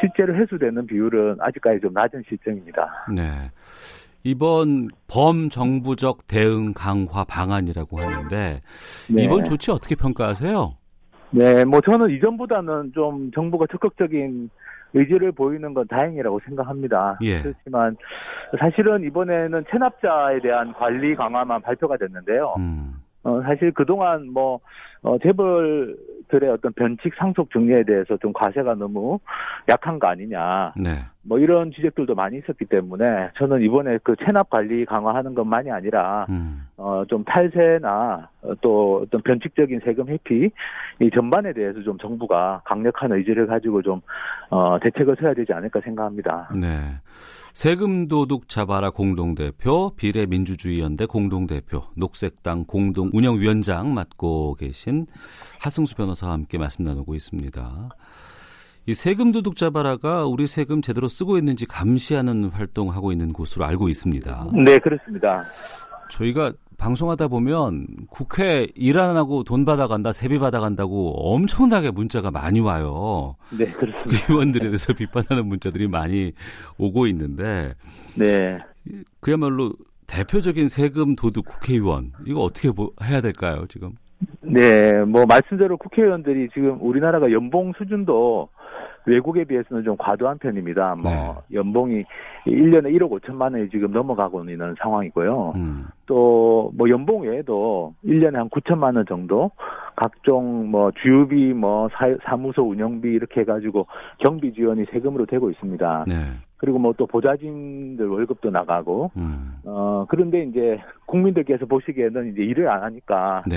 실제로 0.00 0.34
회수되는 0.34 0.86
비율은 0.86 1.36
아직까지 1.40 1.80
좀 1.80 1.92
낮은 1.92 2.24
실정입니다. 2.28 3.06
네. 3.14 3.50
이번 4.24 4.88
범정부적 5.08 6.26
대응 6.26 6.72
강화 6.74 7.24
방안이라고 7.24 8.00
하는데 8.00 8.60
네. 9.08 9.22
이번 9.22 9.44
조치 9.44 9.70
어떻게 9.70 9.94
평가하세요? 9.94 10.74
네, 11.30 11.64
뭐 11.64 11.80
저는 11.80 12.10
이전보다는 12.10 12.92
좀 12.94 13.30
정부가 13.32 13.66
적극적인 13.70 14.50
의지를 14.94 15.32
보이는 15.32 15.74
건 15.74 15.86
다행이라고 15.88 16.40
생각합니다. 16.44 17.18
예. 17.22 17.40
그렇지만 17.40 17.96
사실은 18.58 19.04
이번에는 19.04 19.64
체납자에 19.70 20.40
대한 20.40 20.72
관리 20.74 21.14
강화만 21.14 21.62
발표가 21.62 21.96
됐는데요. 21.96 22.54
음. 22.58 22.94
어, 23.24 23.40
사실 23.42 23.72
그동안 23.72 24.28
뭐, 24.32 24.60
어, 25.02 25.16
재벌 25.18 25.96
세력들의 26.32 26.50
어떤 26.50 26.72
변칙 26.72 27.14
상속 27.16 27.50
정리에 27.52 27.84
대해서 27.84 28.16
좀 28.16 28.32
과세가 28.32 28.74
너무 28.74 29.20
약한 29.68 29.98
거 29.98 30.08
아니냐. 30.08 30.72
네. 30.76 30.90
뭐 31.24 31.38
이런 31.38 31.70
지적들도 31.72 32.14
많이 32.14 32.38
있었기 32.38 32.64
때문에 32.64 33.30
저는 33.38 33.62
이번에 33.62 33.98
그 34.02 34.16
체납 34.24 34.50
관리 34.50 34.84
강화하는 34.84 35.34
것만이 35.34 35.70
아니라 35.70 36.26
음. 36.28 36.66
어좀 36.76 37.24
탈세나 37.24 38.28
또 38.60 39.02
어떤 39.04 39.22
변칙적인 39.22 39.80
세금 39.84 40.08
회피 40.08 40.50
이 41.00 41.10
전반에 41.14 41.52
대해서 41.52 41.80
좀 41.82 41.96
정부가 41.98 42.62
강력한 42.64 43.12
의지를 43.12 43.46
가지고 43.46 43.82
좀어 43.82 44.78
대책을 44.82 45.16
세워야 45.16 45.34
되지 45.34 45.52
않을까 45.52 45.80
생각합니다. 45.80 46.50
네. 46.60 46.96
세금 47.52 48.08
도둑 48.08 48.48
잡아라 48.48 48.90
공동대표, 48.90 49.94
비례민주주의연대 49.94 51.04
공동대표, 51.04 51.82
녹색당 51.96 52.64
공동 52.66 53.10
운영위원장 53.12 53.92
맡고 53.92 54.54
계신 54.54 55.06
하승수 55.60 55.94
변호사와 55.96 56.32
함께 56.32 56.56
말씀 56.56 56.84
나누고 56.84 57.14
있습니다. 57.14 57.90
이 58.86 58.94
세금 58.94 59.30
도둑 59.30 59.56
잡아라가 59.56 60.26
우리 60.26 60.46
세금 60.46 60.82
제대로 60.82 61.06
쓰고 61.06 61.38
있는지 61.38 61.66
감시하는 61.66 62.46
활동하고 62.46 63.12
있는 63.12 63.32
곳으로 63.32 63.64
알고 63.64 63.88
있습니다. 63.88 64.48
네, 64.64 64.78
그렇습니다. 64.80 65.44
저희가 66.10 66.52
방송하다 66.78 67.28
보면 67.28 67.86
국회 68.10 68.66
일 68.74 68.98
안 68.98 69.16
하고 69.16 69.44
돈 69.44 69.64
받아간다, 69.64 70.10
세비 70.10 70.40
받아간다고 70.40 71.12
엄청나게 71.32 71.92
문자가 71.92 72.32
많이 72.32 72.58
와요. 72.58 73.36
네, 73.56 73.66
그렇습니다. 73.66 74.26
의원들에 74.32 74.64
대해서 74.66 74.92
비판하는 74.98 75.46
문자들이 75.46 75.86
많이 75.86 76.32
오고 76.78 77.06
있는데. 77.06 77.74
네. 78.16 78.58
그야말로 79.20 79.72
대표적인 80.08 80.66
세금 80.66 81.14
도둑 81.14 81.46
국회의원 81.46 82.12
이거 82.26 82.40
어떻게 82.40 82.68
해야 83.04 83.20
될까요, 83.20 83.64
지금? 83.68 83.92
네, 84.40 84.92
뭐 85.04 85.24
말씀대로 85.24 85.76
국회의원들이 85.76 86.48
지금 86.52 86.78
우리나라가 86.80 87.30
연봉 87.30 87.72
수준도 87.78 88.48
외국에 89.06 89.44
비해서는 89.44 89.84
좀 89.84 89.96
과도한 89.98 90.38
편입니다. 90.38 90.96
뭐 91.02 91.10
네. 91.10 91.56
연봉이 91.56 92.04
1년에 92.46 92.94
1억 92.96 93.10
5천만 93.10 93.54
원이 93.54 93.68
지금 93.70 93.92
넘어가고 93.92 94.44
있는 94.44 94.74
상황이고요. 94.80 95.52
음. 95.56 95.86
또뭐 96.06 96.88
연봉 96.88 97.22
외에도 97.22 97.94
1년에 98.04 98.34
한 98.34 98.48
9천만 98.48 98.96
원 98.96 99.04
정도 99.06 99.50
각종 99.96 100.70
뭐 100.70 100.90
주유비 101.02 101.52
뭐 101.54 101.88
사, 102.24 102.36
무소 102.36 102.62
운영비 102.62 103.08
이렇게 103.08 103.40
해 103.40 103.44
가지고 103.44 103.86
경비 104.18 104.52
지원이 104.52 104.86
세금으로 104.92 105.26
되고 105.26 105.50
있습니다. 105.50 106.04
네. 106.08 106.14
그리고 106.56 106.78
뭐 106.78 106.92
또 106.96 107.06
보좌진들 107.06 108.06
월급도 108.06 108.50
나가고 108.50 109.10
음. 109.16 109.56
어 109.64 110.06
그런데 110.08 110.44
이제 110.44 110.80
국민들께서 111.06 111.66
보시기에는 111.66 112.32
이제 112.32 112.42
일을 112.42 112.68
안 112.68 112.82
하니까 112.84 113.42
네. 113.46 113.56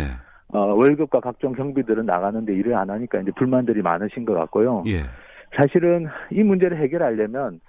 어, 0.50 0.60
월급과 0.74 1.20
각종 1.20 1.54
경비들은 1.54 2.06
나가는데 2.06 2.54
일을 2.54 2.76
안 2.76 2.90
하니까 2.90 3.20
이제 3.20 3.32
불만들이 3.36 3.82
많으신 3.82 4.26
것 4.26 4.34
같고요. 4.34 4.84
예. 4.88 5.02
사실은 5.56 6.08
이 6.32 6.44
문제를 6.44 6.78
해결하려면 6.78 7.60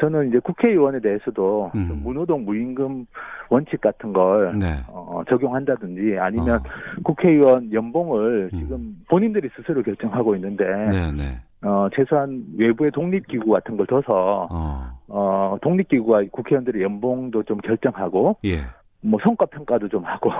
저는 0.00 0.28
이제 0.28 0.38
국회의원에 0.38 1.00
대해서도 1.00 1.72
음. 1.74 2.00
무노동 2.02 2.44
무임금 2.44 3.06
원칙 3.50 3.80
같은 3.80 4.12
걸 4.12 4.58
네. 4.58 4.76
어, 4.88 5.22
적용한다든지 5.28 6.18
아니면 6.18 6.56
어. 6.56 6.62
국회의원 7.02 7.72
연봉을 7.72 8.50
음. 8.52 8.58
지금 8.58 8.96
본인들이 9.08 9.50
스스로 9.54 9.82
결정하고 9.82 10.34
있는데 10.36 10.64
네, 10.90 11.12
네. 11.12 11.40
어, 11.62 11.88
최소한 11.94 12.42
외부의 12.56 12.90
독립기구 12.92 13.50
같은 13.50 13.76
걸 13.76 13.86
둬서 13.86 14.48
어. 14.50 14.98
어 15.08 15.58
독립기구가 15.60 16.22
국회의원들의 16.30 16.82
연봉도 16.82 17.42
좀 17.42 17.58
결정하고 17.58 18.36
예. 18.44 18.60
뭐 19.02 19.18
성과 19.22 19.44
평가도 19.46 19.88
좀 19.88 20.04
하고 20.04 20.30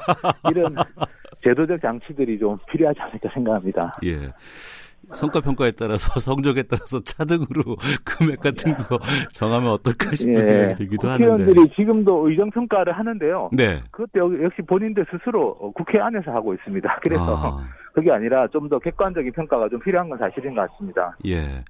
이런 0.50 0.74
제도적 1.42 1.80
장치들이 1.80 2.38
좀 2.38 2.58
필요하지 2.68 3.00
않을까 3.00 3.28
생각합니다. 3.32 3.96
예. 4.04 4.32
성과 5.14 5.40
평가에 5.40 5.70
따라서 5.72 6.18
성적에 6.20 6.62
따라서 6.64 7.00
차등으로 7.00 7.76
금액 8.04 8.40
같은 8.40 8.74
거 8.76 8.98
정하면 9.32 9.70
어떨까 9.70 10.14
싶은 10.14 10.34
예, 10.34 10.40
생각이 10.42 10.74
들기도 10.74 11.08
하는데 11.08 11.24
국회의원들이 11.26 11.74
지금도 11.76 12.28
의정 12.28 12.50
평가를 12.50 12.92
하는데요. 12.92 13.50
네. 13.52 13.82
그것도 13.90 14.42
역시 14.42 14.62
본인들 14.62 15.06
스스로 15.10 15.72
국회 15.74 15.98
안에서 15.98 16.30
하고 16.32 16.52
있습니다. 16.54 16.98
그래서 17.02 17.36
아. 17.36 17.68
그게 17.94 18.10
아니라 18.10 18.46
좀 18.48 18.66
더 18.68 18.78
객관적인 18.80 19.30
평가가 19.32 19.68
좀 19.68 19.78
필요한 19.80 20.08
건 20.08 20.18
사실인 20.18 20.54
것 20.54 20.68
같습니다. 20.70 21.16
예. 21.26 21.62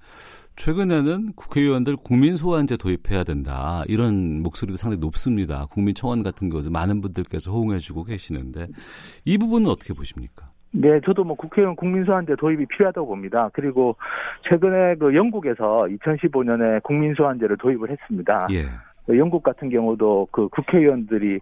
최근에는 0.57 1.35
국회의원들 1.35 1.97
국민 1.97 2.37
소환제 2.37 2.79
도입해야 2.79 3.25
된다 3.25 3.85
이런 3.87 4.41
목소리도 4.43 4.79
상당히 4.79 5.01
높습니다. 5.01 5.67
국민청원 5.67 6.23
같은 6.23 6.49
경우도 6.49 6.71
많은 6.71 7.03
분들께서 7.03 7.53
호응해주고 7.53 8.05
계시는데 8.05 8.69
이 9.27 9.37
부분은 9.37 9.69
어떻게 9.71 9.93
보십니까? 9.93 10.51
네, 10.73 11.01
저도 11.05 11.25
뭐 11.25 11.37
국회의원 11.37 11.75
국민소환제 11.77 12.37
도입이 12.37 12.67
필요하다고 12.67 13.07
봅니다. 13.07 13.51
그리고 13.53 13.97
최근에 14.51 14.97
그 14.97 15.15
영국에서 15.15 15.87
2015년에 15.89 16.83
국민소환제를 16.83 17.57
도입을 17.57 17.91
했습니다. 17.91 18.47
예. 18.53 18.65
영국 19.17 19.43
같은 19.43 19.71
경우도 19.71 20.29
그 20.33 20.49
국회의원들이 20.49 21.41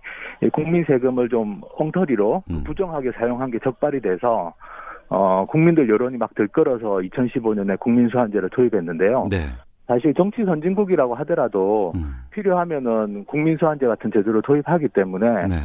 국민 0.53 0.85
세금을 0.85 1.31
좀 1.31 1.63
엉터리로 1.79 2.43
음. 2.51 2.65
부정하게 2.65 3.13
사용한 3.13 3.51
게 3.51 3.59
적발이 3.59 4.01
돼서 4.01 4.53
어 5.09 5.45
국민들 5.49 5.89
여론이 5.89 6.19
막 6.19 6.35
들끓어서 6.35 6.99
2015년에 6.99 7.81
국민 7.81 8.09
소환제를 8.09 8.51
도입했는데요. 8.51 9.29
네. 9.31 9.39
사실 9.87 10.15
정치 10.15 10.45
선진국이라고 10.45 11.15
하더라도 11.17 11.93
음. 11.95 12.15
필요하면은 12.31 13.25
국민 13.27 13.57
소환제 13.57 13.87
같은 13.87 14.11
제도를 14.13 14.43
도입하기 14.43 14.89
때문에 14.89 15.47
네. 15.47 15.57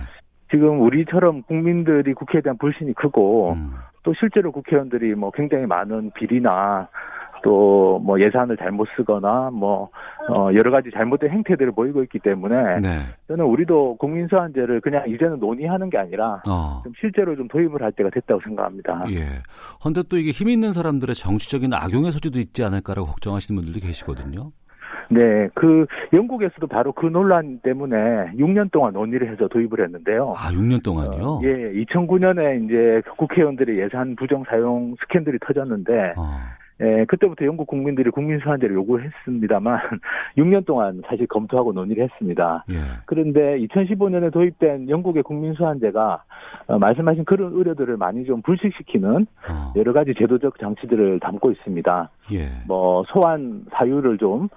지금 0.52 0.82
우리처럼 0.82 1.44
국민들이 1.44 2.14
국회에 2.14 2.42
대한 2.42 2.58
불신이 2.58 2.94
크고 2.94 3.54
음. 3.54 3.72
또 4.04 4.14
실제로 4.14 4.52
국회의원들이 4.52 5.16
뭐 5.16 5.32
굉장히 5.32 5.66
많은 5.66 6.12
비리나 6.16 6.88
또 7.44 7.80
뭐 8.00 8.20
예산을 8.20 8.58
잘못 8.58 8.88
쓰거나 8.96 9.52
뭐 9.52 9.90
어, 10.30 10.50
여러 10.54 10.72
가지 10.72 10.90
잘못된 10.92 11.30
행태들을 11.30 11.72
보이고 11.74 12.02
있기 12.04 12.20
때문에 12.20 12.80
네. 12.80 13.02
저는 13.28 13.46
우리도 13.46 13.98
국민소환제를 13.98 14.82
그냥 14.82 15.04
이제는 15.08 15.40
논의하는 15.40 15.90
게 15.90 15.98
아니라 15.98 16.42
어. 16.50 16.82
좀 16.84 16.94
실제로 17.00 17.36
좀 17.36 17.48
도입을 17.48 17.82
할 17.82 17.92
때가 17.92 18.10
됐다고 18.10 18.42
생각합니다. 18.44 19.06
예. 19.12 19.44
그런데 19.80 20.04
또 20.10 20.18
이게 20.18 20.32
힘 20.32 20.50
있는 20.50 20.72
사람들의 20.72 21.16
정치적인 21.16 21.74
악용의 21.74 22.12
소지도 22.12 22.40
있지 22.40 22.64
않을까라고 22.64 23.08
걱정하시는 23.08 23.56
분들도 23.56 23.86
계시거든요. 23.86 24.52
네, 25.10 25.50
그 25.56 25.86
영국에서도 26.14 26.66
바로 26.68 26.92
그 26.92 27.08
논란 27.08 27.60
때문에 27.60 28.32
6년 28.38 28.72
동안 28.72 28.94
논의를 28.94 29.32
해서 29.32 29.48
도입을 29.48 29.84
했는데요. 29.84 30.34
아, 30.38 30.52
6년 30.52 30.84
동안요? 30.84 31.26
어, 31.26 31.42
예, 31.44 31.74
2009년에 31.84 32.66
이제 32.66 33.02
국회의원들의 33.18 33.80
예산 33.80 34.16
부정 34.16 34.44
사용 34.46 34.96
스캔들이 35.02 35.40
터졌는데 35.40 36.14
어. 36.18 36.38
예, 36.82 37.04
그때부터 37.06 37.46
영국 37.46 37.68
국민들이 37.68 38.10
국민 38.10 38.40
소환제를 38.40 38.74
요구했습니다만 38.76 39.80
6년 40.38 40.66
동안 40.66 41.02
사실 41.08 41.28
검토하고 41.28 41.74
논의를 41.74 42.06
했습니다. 42.06 42.64
예. 42.70 42.76
그런데 43.06 43.60
2015년에 43.60 44.32
도입된 44.32 44.90
영국의 44.90 45.24
국민 45.24 45.54
소환제가 45.56 46.24
어, 46.68 46.80
말씀하신 46.80 47.26
그런 47.26 47.52
의료들을 47.54 47.98
많이 47.98 48.24
좀 48.26 48.42
불식시키는 48.42 49.28
어. 49.50 49.74
여러 49.76 49.92
가지 49.92 50.14
제도적 50.18 50.58
장치들을 50.60 51.20
담고 51.20 51.52
있습니다. 51.52 52.10
예. 52.34 52.50
뭐 52.66 53.04
소환 53.08 53.66
사유를 53.72 54.18
좀 54.18 54.48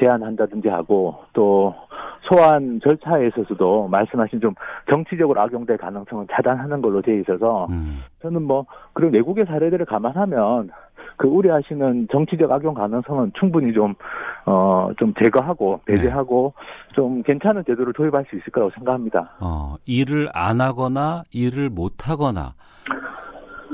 제한한다든지 0.00 0.68
하고 0.68 1.16
또 1.32 1.74
소환 2.22 2.80
절차에 2.82 3.28
있어서도 3.28 3.88
말씀하신 3.88 4.40
좀 4.40 4.54
정치적으로 4.92 5.40
악용될 5.40 5.78
가능성은 5.78 6.26
차단하는 6.32 6.80
걸로 6.80 7.02
되어 7.02 7.16
있어서 7.16 7.66
음. 7.70 8.00
저는 8.22 8.42
뭐 8.42 8.66
그런 8.92 9.12
외국의 9.12 9.46
사례들을 9.46 9.86
감안하면 9.86 10.70
그 11.20 11.28
우려하시는 11.28 12.08
정치적 12.10 12.50
악용 12.50 12.72
가능성은 12.72 13.32
충분히 13.38 13.74
좀, 13.74 13.94
어, 14.46 14.88
좀 14.98 15.12
제거하고, 15.22 15.80
배제하고, 15.84 16.54
네. 16.56 16.94
좀 16.94 17.22
괜찮은 17.22 17.64
제도를 17.66 17.92
도입할 17.92 18.24
수 18.30 18.36
있을 18.36 18.50
거라고 18.50 18.72
생각합니다. 18.74 19.36
어, 19.38 19.74
일을 19.84 20.30
안 20.32 20.62
하거나, 20.62 21.22
일을 21.30 21.68
못 21.68 22.08
하거나, 22.08 22.54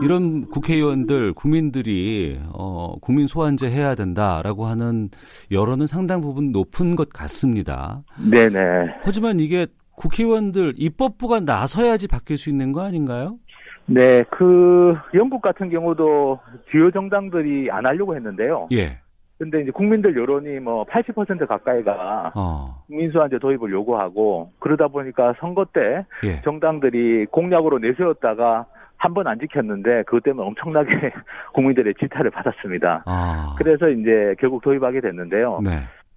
이런 0.02 0.48
국회의원들, 0.48 1.32
국민들이 1.32 2.38
어, 2.52 2.96
국민 3.00 3.26
소환제 3.26 3.68
해야 3.68 3.94
된다라고 3.94 4.66
하는 4.66 5.08
여론은 5.50 5.86
상당 5.86 6.20
부분 6.20 6.52
높은 6.52 6.96
것 6.96 7.08
같습니다. 7.10 8.02
네네. 8.30 8.98
하지만 9.02 9.40
이게 9.40 9.66
국회의원들 9.96 10.74
입법부가 10.76 11.40
나서야지 11.40 12.08
바뀔 12.08 12.36
수 12.36 12.50
있는 12.50 12.72
거 12.72 12.82
아닌가요? 12.82 13.38
네, 13.86 14.22
그 14.30 14.96
영국 15.14 15.40
같은 15.40 15.70
경우도 15.70 16.40
주요 16.70 16.90
정당들이 16.90 17.70
안 17.70 17.86
하려고 17.86 18.14
했는데요. 18.14 18.68
예. 18.72 18.98
근데 19.38 19.60
이제 19.62 19.70
국민들 19.70 20.16
여론이 20.16 20.60
뭐 20.60 20.84
80% 20.84 21.46
가까이가 21.46 22.32
어. 22.34 22.82
국민소환제 22.86 23.38
도입을 23.38 23.70
요구하고 23.70 24.50
그러다 24.58 24.88
보니까 24.88 25.34
선거 25.40 25.66
때 25.66 26.06
예. 26.24 26.40
정당들이 26.42 27.26
공약으로 27.26 27.78
내세웠다가 27.78 28.66
한 28.98 29.14
번 29.14 29.26
안 29.26 29.38
지켰는데 29.38 30.02
그것 30.04 30.22
때문에 30.22 30.46
엄청나게 30.46 30.90
국민들의 31.54 31.94
질타를 31.98 32.30
받았습니다. 32.30 33.02
아. 33.06 33.54
그래서 33.58 33.88
이제 33.88 34.34
결국 34.38 34.62
도입하게 34.62 35.00
됐는데요. 35.00 35.60
네. 35.64 35.70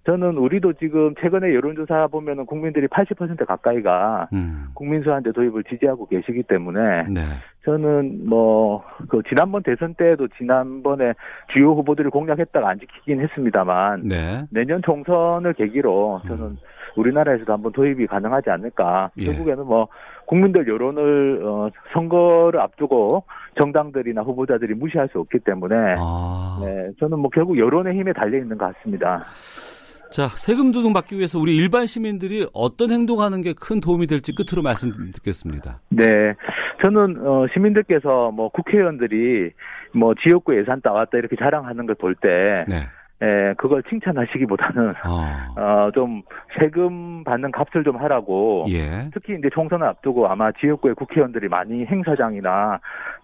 저는 0.06 0.38
우리도 0.38 0.72
지금 0.74 1.14
최근에 1.20 1.54
여론조사 1.54 2.06
보면은 2.06 2.46
국민들이 2.46 2.86
80% 2.86 3.44
가까이가 3.46 4.28
음. 4.32 4.68
국민수한제 4.74 5.30
도입을 5.32 5.62
지지하고 5.64 6.06
계시기 6.08 6.42
때문에 6.44 7.04
네. 7.10 7.20
저는 7.66 8.26
뭐 8.26 8.82
그 9.08 9.22
지난번 9.28 9.62
대선 9.62 9.94
때에도 9.94 10.26
지난번에 10.38 11.12
주요 11.52 11.72
후보들을 11.72 12.10
공략했다가 12.10 12.66
안 12.68 12.78
지키긴 12.78 13.20
했습니다만 13.20 14.08
네. 14.08 14.44
내년 14.50 14.80
총선을 14.82 15.52
계기로 15.54 16.22
저는 16.26 16.44
음. 16.44 16.56
우리나라에서도 16.96 17.52
한번 17.52 17.72
도입이 17.72 18.06
가능하지 18.06 18.50
않을까. 18.50 19.10
예. 19.18 19.24
결국에는 19.26 19.66
뭐 19.66 19.88
국민들 20.26 20.66
여론을 20.68 21.40
어, 21.44 21.70
선거를 21.92 22.60
앞두고 22.60 23.24
정당들이나 23.58 24.22
후보자들이 24.22 24.74
무시할 24.74 25.08
수 25.08 25.18
없기 25.18 25.40
때문에 25.40 25.74
아. 25.98 26.60
네, 26.62 26.90
저는 27.00 27.18
뭐 27.18 27.30
결국 27.32 27.58
여론의 27.58 27.98
힘에 27.98 28.12
달려 28.12 28.38
있는 28.38 28.56
것 28.56 28.74
같습니다. 28.76 29.24
자, 30.12 30.26
세금 30.36 30.72
도둑 30.72 30.92
막기 30.92 31.16
위해서 31.16 31.38
우리 31.38 31.56
일반 31.56 31.86
시민들이 31.86 32.44
어떤 32.52 32.90
행동하는 32.90 33.42
게 33.42 33.54
큰 33.54 33.80
도움이 33.80 34.06
될지 34.08 34.32
끝으로 34.34 34.62
말씀 34.62 34.90
듣겠습니다. 35.14 35.80
네. 35.90 36.34
저는 36.84 37.26
어 37.26 37.46
시민들께서 37.52 38.30
뭐 38.32 38.48
국회의원들이 38.48 39.50
뭐 39.92 40.14
지역구 40.22 40.56
예산 40.58 40.80
따왔다 40.80 41.18
이렇게 41.18 41.36
자랑하는 41.36 41.86
걸 41.86 41.94
볼때 41.96 42.64
네. 42.68 42.76
예, 43.22 43.54
그걸 43.58 43.82
칭찬하시기보다는 43.84 44.94
어. 45.06 45.56
어. 45.60 45.90
좀 45.92 46.22
세금 46.58 47.22
받는 47.24 47.50
값을 47.52 47.84
좀 47.84 47.96
하라고 47.96 48.66
예. 48.70 49.10
특히 49.12 49.36
이제 49.38 49.48
총선을 49.52 49.86
앞두고 49.86 50.26
아마 50.26 50.50
지역구의 50.52 50.94
국회의원들이 50.94 51.48
많이 51.48 51.84
행사장이나 51.84 52.80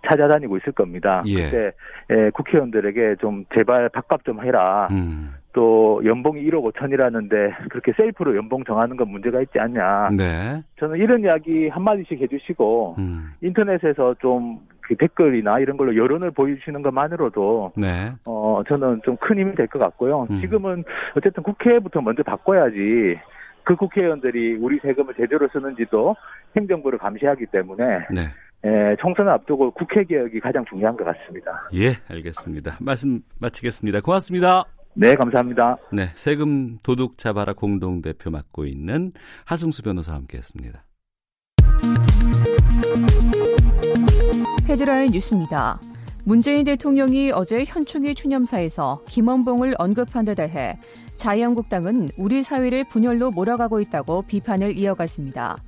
찾아다니고 0.09 0.59
있을 0.59 0.73
겁니다. 0.73 1.23
예. 1.27 1.45
그때 1.45 1.73
예, 2.11 2.31
국회의원들에게 2.31 3.17
좀 3.21 3.45
제발 3.55 3.89
밥값 3.89 4.25
좀 4.25 4.45
해라. 4.45 4.89
음. 4.91 5.35
또 5.57 6.03
연봉이 6.05 6.42
1억 6.42 6.71
5천이라는데 6.71 7.71
그렇게 7.71 7.92
셀프로 7.97 8.37
연봉 8.37 8.62
정하는 8.64 8.95
건 8.99 9.09
문제가 9.09 9.40
있지 9.40 9.59
않냐. 9.59 10.11
네. 10.14 10.62
저는 10.79 10.99
이런 10.99 11.23
이야기 11.23 11.69
한 11.69 11.83
마디씩 11.83 12.21
해주시고 12.21 12.97
음. 12.99 13.33
인터넷에서 13.40 14.14
좀 14.21 14.59
그 14.87 14.95
댓글이나 14.95 15.59
이런 15.59 15.77
걸로 15.77 15.97
여론을 15.97 16.31
보여주시는 16.31 16.83
것만으로도 16.83 17.73
네. 17.77 18.12
어 18.25 18.62
저는 18.69 19.01
좀 19.05 19.16
큰 19.16 19.38
힘이 19.38 19.55
될 19.57 19.66
것 19.66 19.81
같고요. 19.81 20.29
음. 20.31 20.40
지금은 20.40 20.85
어쨌든 21.16 21.42
국회부터 21.42 22.01
먼저 22.01 22.23
바꿔야지 22.23 23.19
그 23.64 23.75
국회의원들이 23.75 24.59
우리 24.61 24.79
세금을 24.79 25.14
제대로 25.16 25.49
쓰는지도 25.53 26.14
행정부를 26.57 27.01
감시하기 27.01 27.47
때문에 27.47 27.85
네. 28.12 28.21
예, 28.64 28.97
총선을 29.01 29.33
앞두고 29.33 29.73
국회 29.73 30.05
개혁이 30.05 30.38
가장 30.38 30.64
중요한 30.66 30.97
것 30.97 31.05
같습니다. 31.05 31.69
예, 31.75 31.88
알겠습니다. 32.09 32.77
말씀 32.81 33.23
마치겠습니다. 33.40 34.01
고맙습니다. 34.03 34.76
네, 34.99 35.15
감사합니다. 35.15 35.77
네, 35.93 36.11
세금 36.15 36.79
도둑 36.83 37.19
잡아라 37.19 37.53
공동 37.53 38.01
대표 38.01 38.31
맡고 38.31 38.65
있는 38.65 39.13
하승수 39.45 39.83
변호사와 39.83 40.17
함께했습니다. 40.17 40.87
헤드라인 44.67 45.13
뉴스입니다. 45.13 45.79
문재인 46.25 46.65
대통령이 46.65 47.31
어제 47.31 47.63
현충일 47.65 48.15
추념사에서 48.15 49.03
김원봉을 49.07 49.75
언급한 49.79 50.25
데 50.25 50.35
대해 50.35 50.79
자유한국당은 51.17 52.09
우리 52.17 52.43
사회를 52.43 52.85
분열로 52.89 53.31
몰아가고 53.31 53.81
있다고 53.81 54.23
비판을 54.23 54.79
이어갔습니다. 54.79 55.59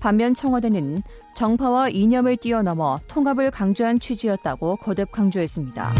반면 0.00 0.32
청와대는 0.32 1.02
정파와 1.34 1.88
이념을 1.88 2.36
뛰어넘어 2.36 3.00
통합을 3.08 3.50
강조한 3.50 3.98
취지였다고 3.98 4.76
거듭 4.76 5.10
강조했습니다. 5.10 5.92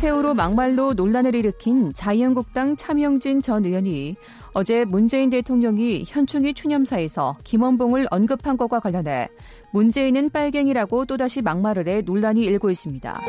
세월호 0.00 0.32
막말로 0.32 0.94
논란을 0.94 1.34
일으킨 1.34 1.92
자유한국당 1.92 2.74
차명진 2.74 3.42
전 3.42 3.66
의원이 3.66 4.16
어제 4.54 4.86
문재인 4.86 5.28
대통령이 5.28 6.04
현충일 6.06 6.54
추념사에서 6.54 7.36
김원봉을 7.44 8.06
언급한 8.10 8.56
것과 8.56 8.80
관련해 8.80 9.28
문재인은 9.74 10.30
빨갱이라고 10.30 11.04
또다시 11.04 11.42
막말을 11.42 11.86
해 11.86 12.00
논란이 12.00 12.40
일고 12.40 12.70
있습니다. 12.70 13.20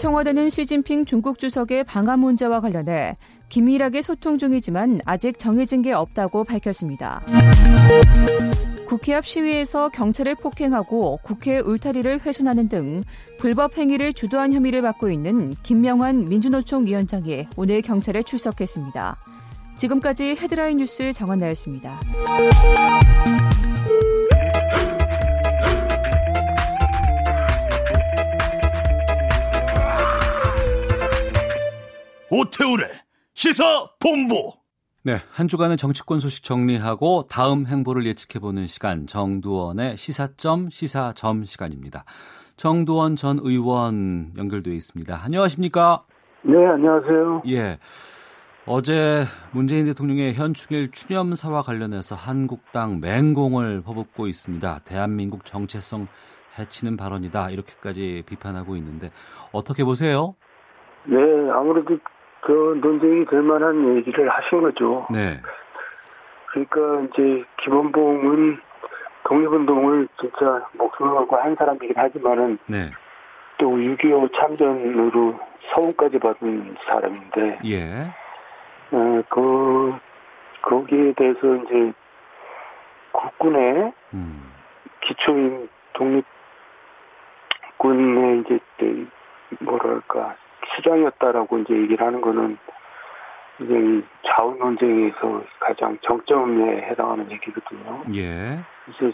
청와대는 0.00 0.48
시진핑 0.48 1.04
중국 1.04 1.38
주석의 1.38 1.84
방한 1.84 2.18
문제와 2.18 2.60
관련해 2.60 3.16
긴밀하게 3.50 4.02
소통 4.02 4.36
중이지만 4.36 5.00
아직 5.04 5.38
정해진 5.38 5.82
게 5.82 5.92
없다고 5.92 6.42
밝혔습니다. 6.42 7.22
국회 8.86 9.14
앞 9.14 9.26
시위에서 9.26 9.88
경찰을 9.88 10.34
폭행하고 10.34 11.18
국회 11.22 11.58
울타리를 11.58 12.20
훼손하는 12.20 12.68
등 12.68 13.02
불법 13.38 13.76
행위를 13.76 14.12
주도한 14.12 14.52
혐의를 14.52 14.82
받고 14.82 15.10
있는 15.10 15.54
김명환 15.62 16.26
민주노총 16.26 16.86
위원장이 16.86 17.48
오늘 17.56 17.82
경찰에 17.82 18.22
출석했습니다. 18.22 19.16
지금까지 19.76 20.36
헤드라인 20.36 20.76
뉴스 20.76 21.12
정한나였습니다. 21.12 22.00
오태우래 32.30 32.88
시사 33.34 33.88
본부. 33.98 34.63
네, 35.06 35.16
한 35.30 35.48
주간의 35.48 35.76
정치권 35.76 36.18
소식 36.18 36.44
정리하고 36.44 37.26
다음 37.28 37.66
행보를 37.66 38.06
예측해보는 38.06 38.66
시간 38.66 39.06
정두원의 39.06 39.98
시사점 39.98 40.70
시사점 40.70 41.44
시간입니다. 41.44 42.06
정두원 42.56 43.14
전 43.14 43.38
의원 43.42 44.32
연결되어 44.38 44.72
있습니다. 44.72 45.20
안녕하십니까? 45.22 46.04
네, 46.40 46.56
안녕하세요. 46.56 47.42
예. 47.48 47.78
어제 48.64 49.24
문재인 49.52 49.84
대통령의 49.84 50.32
현충일 50.32 50.90
추념사와 50.90 51.60
관련해서 51.60 52.14
한국당 52.14 53.00
맹공을 53.00 53.82
퍼붓고 53.82 54.26
있습니다. 54.26 54.78
대한민국 54.86 55.44
정체성 55.44 56.06
해치는 56.58 56.96
발언이다. 56.96 57.50
이렇게까지 57.50 58.22
비판하고 58.24 58.74
있는데 58.76 59.10
어떻게 59.52 59.84
보세요? 59.84 60.34
네, 61.04 61.16
아무래도 61.52 61.98
그 62.44 62.78
논쟁이 62.82 63.24
될 63.24 63.40
만한 63.42 63.96
얘기를 63.96 64.28
하신 64.28 64.60
거죠. 64.60 65.06
네. 65.10 65.40
그러니까 66.48 67.08
이제 67.10 67.42
김원봉은 67.62 68.60
독립운동을 69.24 70.08
진짜 70.20 70.66
목숨을 70.74 71.14
걸고 71.14 71.36
한 71.36 71.56
사람이긴 71.56 71.94
하지만은 71.96 72.58
네. 72.66 72.90
또6.25 73.58 74.30
참전으로 74.36 75.40
서울까지 75.72 76.18
받은 76.18 76.76
사람인데 76.86 77.60
예. 77.64 78.12
어, 78.90 79.22
그 79.30 79.94
거기에 80.60 81.14
대해서 81.14 81.56
이제 81.56 81.92
국군의 83.12 83.92
음. 84.12 84.52
기초인 85.00 85.70
독립군의 87.78 88.40
이제 88.40 88.60
뭐랄까 89.60 90.36
수장이었다라고 90.76 91.58
이제 91.58 91.74
얘기를 91.74 92.06
하는 92.06 92.20
거는 92.20 92.58
이제 93.60 93.74
이 93.74 94.02
자원 94.26 94.58
논쟁에서 94.58 95.44
가장 95.60 95.98
정점에 96.02 96.82
해당하는 96.82 97.30
얘기거든요. 97.30 98.02
예. 98.14 98.58
이제 98.88 99.12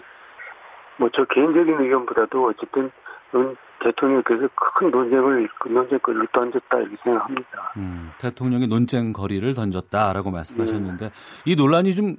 뭐저 0.99 1.25
개인적인 1.27 1.81
의견보다도 1.81 2.47
어쨌든 2.47 2.91
대통령께서 3.83 4.49
큰 4.55 4.91
논쟁을 4.91 5.49
논쟁거리를 5.67 6.27
던졌다 6.33 6.79
이렇게 6.79 6.97
생각합니다. 7.03 7.73
음, 7.77 8.11
대통령이 8.19 8.67
논쟁 8.67 9.13
거리를 9.13 9.55
던졌다라고 9.55 10.31
말씀하셨는데 10.31 11.07
네. 11.07 11.13
이 11.47 11.57
논란이 11.57 11.95
좀 11.95 12.17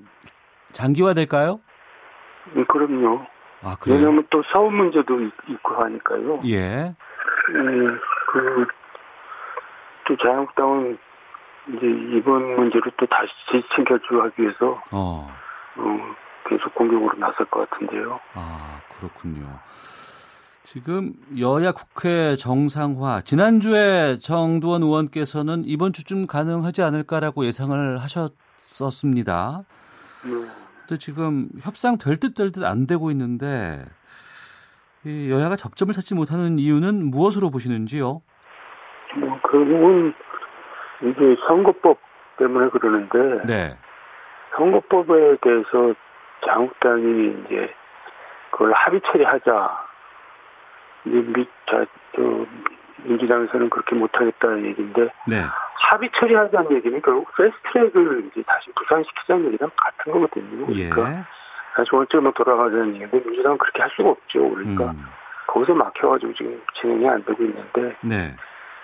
장기화될까요? 0.71 1.57
네, 2.53 2.63
그럼요. 2.65 3.25
아, 3.63 3.75
그래요? 3.79 3.97
왜냐하면 3.97 4.25
또 4.29 4.41
사업 4.51 4.73
문제도 4.73 5.19
있고 5.21 5.75
하니까요. 5.75 6.41
예. 6.45 6.57
네, 6.57 6.95
그 8.31 8.67
또 10.07 10.17
자유한국당은 10.17 10.97
이제 11.69 11.85
이번 12.17 12.55
문제를 12.55 12.91
또 12.97 13.05
다시 13.05 13.31
챙겨주기 13.75 14.41
위해서 14.41 14.81
어. 14.91 15.31
어, 15.77 15.97
계속 16.49 16.73
공격으로 16.75 17.17
나설 17.17 17.45
것 17.47 17.69
같은데요. 17.69 18.19
아 18.33 18.79
그렇군요. 18.97 19.59
지금 20.63 21.13
여야 21.37 21.71
국회 21.71 22.35
정상화 22.35 23.21
지난주에 23.21 24.17
정두원 24.19 24.83
의원께서는 24.83 25.63
이번 25.65 25.91
주쯤 25.93 26.27
가능하지 26.27 26.81
않을까라고 26.83 27.45
예상을 27.45 27.97
하셨었습니다. 27.97 29.63
네. 30.23 30.31
근데 30.87 30.97
지금 30.99 31.49
협상 31.61 31.97
될 31.97 32.17
듯 32.17 32.33
될 32.35 32.51
듯 32.51 32.63
안 32.63 32.85
되고 32.87 33.11
있는데 33.11 33.83
이 35.05 35.29
여야가 35.31 35.55
접점을 35.55 35.93
찾지 35.93 36.13
못하는 36.15 36.59
이유는 36.59 37.09
무엇으로 37.09 37.49
보시는지요? 37.49 38.21
뭐, 39.15 39.39
결국은 39.49 40.13
이게 41.01 41.35
선거법 41.47 41.99
때문에 42.37 42.69
그러는데. 42.69 43.39
네. 43.45 43.77
선거법에 44.55 45.37
대해서 45.41 45.93
장국당이 46.45 47.43
이제 47.45 47.73
그걸 48.51 48.73
합의 48.73 49.01
처리하자. 49.01 49.85
미, 51.03 51.47
자, 51.69 51.85
저, 52.15 52.45
민주당에서는 53.03 53.69
그렇게 53.69 53.95
못하겠다는 53.95 54.65
얘기인데. 54.65 55.09
네. 55.27 55.43
합의 55.91 56.09
처리하자는 56.15 56.71
얘기는 56.71 57.01
결국 57.01 57.27
패스트트랙을 57.35 58.29
이제 58.31 58.43
다시 58.47 58.71
부산시키자는 58.75 59.47
얘기랑 59.47 59.71
같은 59.75 60.13
거거든요. 60.13 60.65
그러니까 60.65 61.11
예. 61.11 61.23
다시 61.75 61.89
원점으로 61.93 62.31
돌아가자는 62.31 62.95
얘기인데 62.95 63.19
민주당은 63.19 63.57
그렇게 63.57 63.81
할 63.81 63.91
수가 63.95 64.09
없죠. 64.11 64.49
그러니까 64.51 64.91
음. 64.91 65.05
거기서 65.47 65.73
막혀가지고 65.73 66.33
지금 66.33 66.61
진행이 66.75 67.09
안 67.09 67.25
되고 67.25 67.43
있는데 67.43 67.95
네. 68.01 68.35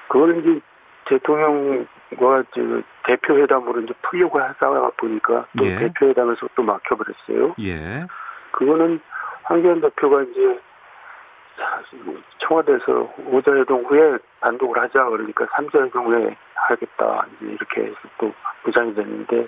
그걸 0.08 0.40
이제 0.40 0.60
대통령과 1.06 2.44
저 2.54 2.82
대표회담으로 3.06 3.82
이제 3.82 3.94
풀려고 4.02 4.40
하다가 4.40 4.92
보니까 4.98 5.46
또 5.58 5.66
예. 5.66 5.78
대표회담에서 5.78 6.50
또 6.56 6.64
막혀버렸어요. 6.64 7.56
예. 7.60 8.06
그거는 8.52 9.00
황교안 9.44 9.82
대표가 9.82 10.24
이제 10.24 10.60
청와대에서 12.40 13.14
5자회동 13.32 13.90
후에 13.90 14.18
단독을 14.42 14.80
하자 14.80 15.06
그러니까 15.06 15.46
3자회동 15.46 16.06
후에 16.06 16.36
하겠다 16.56 17.26
이제 17.36 17.52
이렇게 17.52 17.82
해서 17.82 17.98
또 18.18 18.34
부장이 18.64 18.94
됐는데 18.94 19.48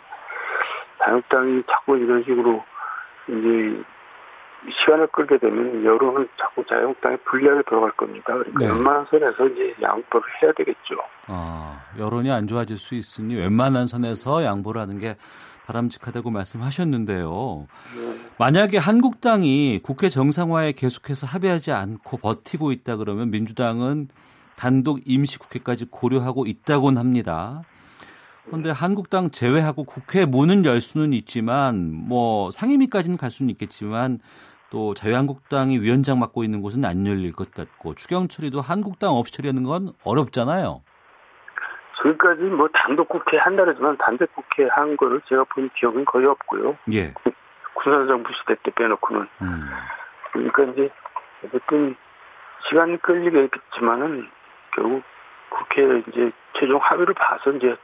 자유당이 1.04 1.63
자꾸 1.67 1.98
이런 1.98 2.24
식으로 2.24 2.63
이제 3.28 3.84
시간을 4.82 5.08
끌게 5.08 5.38
되면 5.38 5.86
여론은 5.86 6.28
자꾸 6.38 6.65
자유한국당에 6.65 7.17
불리하게 7.17 7.63
돌아갈 7.67 7.91
겁니다. 7.91 8.34
그러니까 8.34 8.60
네. 8.60 8.67
웬만한 8.67 9.06
선에서 9.10 9.48
이제 9.48 9.74
양보를 9.82 10.28
해야 10.41 10.52
되겠죠. 10.54 10.95
아, 11.28 11.82
여론이 11.98 12.32
안 12.32 12.48
좋아질 12.48 12.78
수 12.78 12.95
있으니 12.95 13.36
웬만한 13.36 13.88
선에서 13.88 14.43
양보를 14.43 14.82
하는 14.82 15.00
게 15.00 15.15
바람직하다고 15.65 16.32
말씀하셨는데요. 16.32 17.67
네. 17.95 18.19
만약에 18.38 18.78
한국당이 18.78 19.80
국회 19.84 20.10
정상화에 20.10 20.74
계속해서 20.74 21.28
합의하지 21.28 21.72
않고 21.72 22.17
버티고 22.17 22.72
있다 22.72 22.98
그러면 22.98 23.30
민주당은 23.30 24.08
단독 24.58 25.00
임시국회까지 25.06 25.86
고려하고 25.89 26.45
있다곤 26.45 26.98
합니다. 26.98 27.62
그런데 28.49 28.71
한국당 28.71 29.29
제외하고 29.29 29.83
국회 29.83 30.25
문은 30.25 30.65
열 30.65 30.81
수는 30.81 31.13
있지만 31.13 31.93
뭐 31.93 32.49
상임위까지는 32.49 33.17
갈 33.17 33.29
수는 33.29 33.51
있겠지만 33.51 34.17
또 34.71 34.95
자유한국당이 34.95 35.79
위원장 35.79 36.19
맡고 36.19 36.43
있는 36.43 36.62
곳은 36.62 36.83
안 36.83 37.05
열릴 37.05 37.31
것 37.31 37.51
같고 37.51 37.93
추경 37.93 38.27
처리도 38.27 38.62
한국당 38.62 39.12
없이 39.12 39.33
처리하는 39.33 39.63
건 39.63 39.93
어렵잖아요. 40.03 40.81
지금까지 41.97 42.41
뭐 42.43 42.67
단독 42.73 43.07
국회 43.09 43.38
한 43.38 43.55
달이지만 43.55 43.97
단독 43.97 44.33
국회 44.33 44.67
한 44.71 44.97
거를 44.97 45.21
제가 45.27 45.43
본 45.53 45.69
기억은 45.69 46.05
거의 46.05 46.25
없고요. 46.25 46.77
예. 46.93 47.13
군사정부 47.75 48.31
시대 48.33 48.55
때 48.63 48.71
빼놓고는. 48.71 49.27
음. 49.41 49.69
그러니까 50.31 50.63
이제 50.63 50.89
어쨌든 51.45 51.95
시간이 52.67 52.97
끌리겠지만은 53.01 54.27
결국 54.75 55.03
국회 55.49 56.03
이제 56.07 56.31
최종 56.53 56.79
합의를 56.81 57.13
봐서 57.13 57.51
이제 57.51 57.75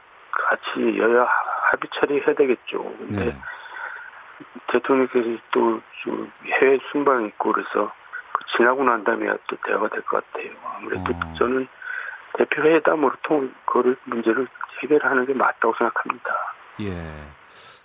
같이 0.48 0.98
여야 0.98 1.26
합의 1.70 1.90
처리해야 1.94 2.34
되겠죠. 2.34 2.82
근데 2.98 3.24
네. 3.26 3.36
대통령께서 4.72 5.28
또 5.52 5.80
해외 6.60 6.78
순방이 6.92 7.28
있고 7.28 7.52
그래서 7.52 7.92
그 8.32 8.44
지나고 8.56 8.84
난 8.84 9.02
다음에 9.04 9.26
또 9.48 9.56
대화가 9.66 9.88
될 9.88 10.02
것 10.02 10.22
같아요. 10.32 10.50
아무래도 10.76 11.12
어. 11.12 11.34
저는 11.38 11.66
대표 12.38 12.62
회담으로 12.62 13.14
통 13.22 13.52
그를 13.64 13.96
문제를 14.04 14.46
해결하는 14.82 15.26
게 15.26 15.32
맞다고 15.34 15.74
생각합니다. 15.78 16.30
예. 16.80 16.92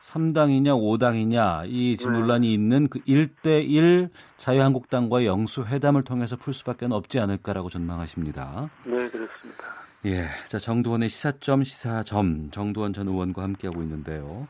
3당이냐 0.01 0.73
5당이냐 0.75 1.63
이 1.67 1.95
지금 1.95 2.13
네. 2.13 2.19
논란이 2.19 2.51
있는 2.51 2.89
그 2.89 2.99
1대1 2.99 4.09
자유한국당과의 4.35 5.27
영수회담을 5.27 6.03
통해서 6.03 6.35
풀 6.35 6.53
수밖에 6.53 6.87
없지 6.91 7.19
않을까라고 7.19 7.69
전망하십니다. 7.69 8.69
네, 8.83 8.95
그렇습니다. 9.09 9.63
예. 10.05 10.25
자, 10.47 10.57
정두원의 10.57 11.09
시사점 11.09 11.63
시사점 11.63 12.49
정두원 12.51 12.93
전 12.93 13.07
의원과 13.07 13.43
함께하고 13.43 13.81
있는데요. 13.81 14.47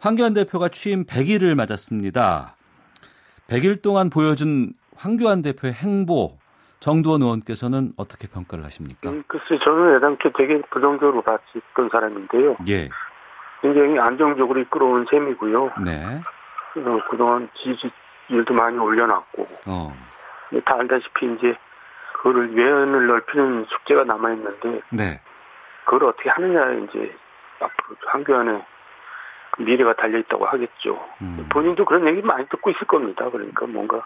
황교안 0.00 0.34
대표가 0.34 0.68
취임 0.68 1.04
100일을 1.04 1.54
맞았습니다. 1.54 2.56
100일 3.48 3.82
동안 3.82 4.10
보여준 4.10 4.74
황교안 4.96 5.42
대표의 5.42 5.72
행보 5.72 6.36
정두원 6.80 7.22
의원께서는 7.22 7.92
어떻게 7.96 8.28
평가를 8.28 8.64
하십니까? 8.66 9.08
음, 9.08 9.24
글쎄 9.26 9.58
저는 9.64 9.96
예당초 9.96 10.30
되게 10.36 10.60
부정적으로 10.70 11.22
봤던 11.22 11.88
사람인데요. 11.90 12.56
예. 12.68 12.90
굉장히 13.62 13.98
안정적으로 13.98 14.60
이끌어온 14.60 15.06
셈이고요. 15.10 15.70
네. 15.86 16.20
어, 16.76 17.00
그동안 17.10 17.48
지지율도 17.54 18.52
많이 18.52 18.76
올려놨고. 18.76 19.48
어. 19.66 19.96
다 20.66 20.74
알다시피 20.78 21.34
이제 21.38 21.56
그거를 22.24 22.56
외연을 22.56 23.06
넓히는 23.06 23.66
숙제가 23.68 24.04
남아 24.04 24.32
있는데. 24.32 24.80
네. 24.90 25.20
그걸 25.84 26.08
어떻게 26.08 26.30
하느냐 26.30 26.72
이제 26.72 27.14
앞으로 27.60 27.96
한교안의 28.06 28.64
미래가 29.58 29.92
달려 29.94 30.18
있다고 30.18 30.46
하겠죠. 30.46 31.04
음. 31.20 31.46
본인도 31.50 31.84
그런 31.84 32.08
얘기 32.08 32.22
많이 32.22 32.48
듣고 32.48 32.70
있을 32.70 32.86
겁니다. 32.86 33.28
그러니까 33.30 33.66
뭔가 33.66 34.02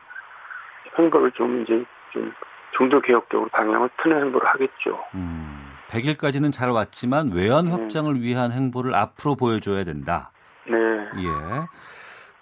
행보를 0.98 1.30
좀 1.32 1.62
이제 1.62 1.84
좀 2.10 2.34
중도 2.76 3.00
개혁적으로 3.00 3.48
방향을 3.50 3.88
트는 4.02 4.24
행보를 4.24 4.48
하겠죠. 4.48 5.04
음, 5.14 5.72
100일까지는 5.88 6.52
잘 6.52 6.70
왔지만 6.70 7.30
외연 7.32 7.66
네. 7.66 7.70
확장을 7.70 8.20
위한 8.20 8.50
행보를 8.50 8.96
앞으로 8.96 9.36
보여줘야 9.36 9.84
된다. 9.84 10.32
네. 10.66 10.76
예. 10.76 11.28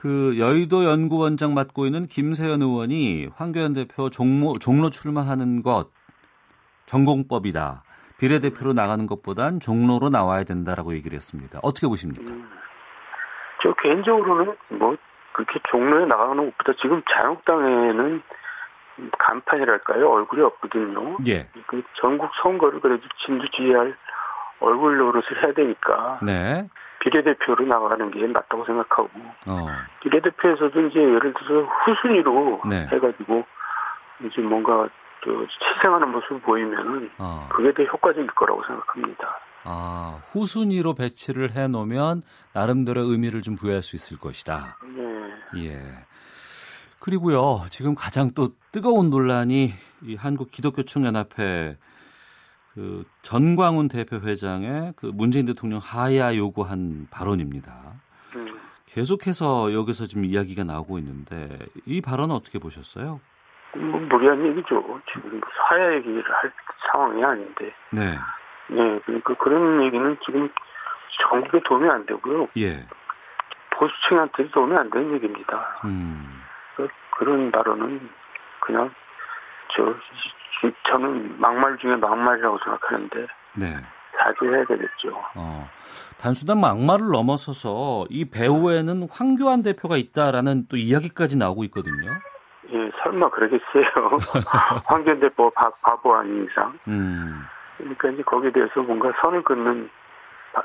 그 0.07 0.38
여의도 0.38 0.85
연구원장 0.85 1.53
맡고 1.53 1.85
있는 1.85 2.07
김세연 2.07 2.62
의원이 2.62 3.31
황교안 3.35 3.73
대표 3.73 4.09
종로, 4.09 4.57
종로 4.61 4.88
출마하는 4.88 5.64
것 5.64 5.88
전공법이다. 6.87 7.83
비례대표로 8.16 8.73
나가는 8.73 9.05
것보단 9.09 9.59
종로로 9.59 10.09
나와야 10.09 10.45
된다라고 10.45 10.95
얘기를 10.95 11.16
했습니다. 11.16 11.59
어떻게 11.64 11.88
보십니까? 11.88 12.23
음, 12.23 12.49
저 13.64 13.75
개인적으로는 13.83 14.57
뭐 14.79 14.97
그렇게 15.33 15.59
종로에 15.73 16.07
나가는 16.07 16.37
것보다 16.37 16.79
지금 16.81 17.03
자유당에는 17.11 18.23
간판이랄까요? 19.19 20.09
얼굴이 20.09 20.40
없거든요. 20.42 21.16
예. 21.27 21.49
그 21.66 21.83
전국 22.01 22.31
선거를 22.45 22.81
그래도 22.81 23.03
진두지휘할 23.27 23.97
얼굴 24.61 24.99
노릇을 24.99 25.42
해야 25.42 25.53
되니까. 25.53 26.21
네. 26.23 26.69
비례대표로 27.07 27.66
나가는 27.66 28.11
게 28.11 28.27
맞다고 28.27 28.64
생각하고. 28.64 29.09
어. 29.47 29.66
비례대표에서도 30.03 30.81
이제 30.87 30.99
예를 30.99 31.33
들어서 31.35 31.69
후순위로 31.85 32.62
네. 32.69 32.88
해가지고 32.92 33.45
이제 34.25 34.42
뭔가 34.42 34.88
또 35.23 35.47
치생하는 35.47 36.11
모습을 36.11 36.40
보이면은 36.40 37.11
어. 37.19 37.49
그게 37.53 37.73
더 37.73 37.85
효과적일 37.85 38.27
거라고 38.29 38.62
생각합니다. 38.66 39.40
아, 39.64 40.21
후순위로 40.31 40.95
배치를 40.95 41.53
해 41.53 41.69
놓으면 41.69 42.23
나름대로 42.53 43.03
의미를 43.03 43.42
좀 43.42 43.57
부여할 43.57 43.83
수 43.83 43.97
있을 43.97 44.19
것이다. 44.19 44.79
네. 44.85 45.64
예. 45.64 45.83
그리고요, 46.99 47.64
지금 47.71 47.95
가장 47.95 48.31
또 48.35 48.51
뜨거운 48.73 49.11
논란이 49.11 49.71
이 50.03 50.16
한국 50.16 50.51
기독교총연합회 50.51 51.77
그 52.77 53.05
전광훈 53.23 53.89
대표 53.89 54.17
회장의 54.17 54.93
그 54.97 55.07
문재인 55.07 55.47
대통령 55.47 55.81
하야 55.83 56.37
요구한 56.37 57.09
발언입니다. 57.11 57.73
음. 58.37 58.61
계속해서 58.85 59.73
여기서 59.73 60.07
지금 60.07 60.27
이야기가 60.27 60.62
나오고 60.62 60.99
있는데 60.99 61.59
이 61.87 62.03
발언은 62.03 62.35
어떻게 62.35 62.59
보셨어요? 62.59 63.21
뭐 63.75 64.01
무리한 64.01 64.47
얘기죠. 64.47 65.01
지금 65.11 65.41
하야 65.69 65.95
얘기를 65.95 66.23
할 66.23 66.53
상황이 66.93 67.25
아닌데. 67.25 67.75
네. 67.91 68.19
네, 68.69 69.01
그러니까 69.07 69.35
그런 69.35 69.83
얘기는 69.83 70.17
지금 70.27 70.51
정국에 71.31 71.61
도움이 71.67 71.89
안 71.89 72.05
되고요. 72.05 72.49
예. 72.59 72.87
보수층한테 73.71 74.51
도움이 74.51 74.77
안 74.77 74.91
되는 74.91 75.15
얘기입니다. 75.15 75.81
음. 75.87 76.43
그런 77.19 77.51
발언은 77.51 78.11
그냥 78.61 78.91
저 79.75 79.95
저는 80.88 81.40
막말 81.40 81.77
중에 81.79 81.97
막말이라고 81.97 82.59
생각하는데 82.64 83.27
네. 83.57 83.66
자제해야 84.19 84.64
되겠죠. 84.64 85.11
어, 85.35 85.69
단순한 86.19 86.61
막말을 86.61 87.11
넘어서서 87.12 88.07
이 88.09 88.31
배후에는 88.31 89.09
황교안 89.11 89.62
대표가 89.62 89.97
있다라는 89.97 90.66
또 90.69 90.77
이야기까지 90.77 91.37
나오고 91.38 91.64
있거든요. 91.64 92.12
예, 92.73 92.90
설마 93.03 93.31
그러겠어요. 93.31 93.85
황교안 94.87 95.21
대표 95.21 95.50
바, 95.50 95.71
바보 95.83 96.15
아닌 96.15 96.46
이상. 96.50 96.79
음. 96.88 97.42
그러니까 97.77 98.09
이제 98.11 98.23
거기에 98.23 98.50
대해서 98.52 98.81
뭔가 98.81 99.13
선을 99.21 99.42
긋는 99.42 99.90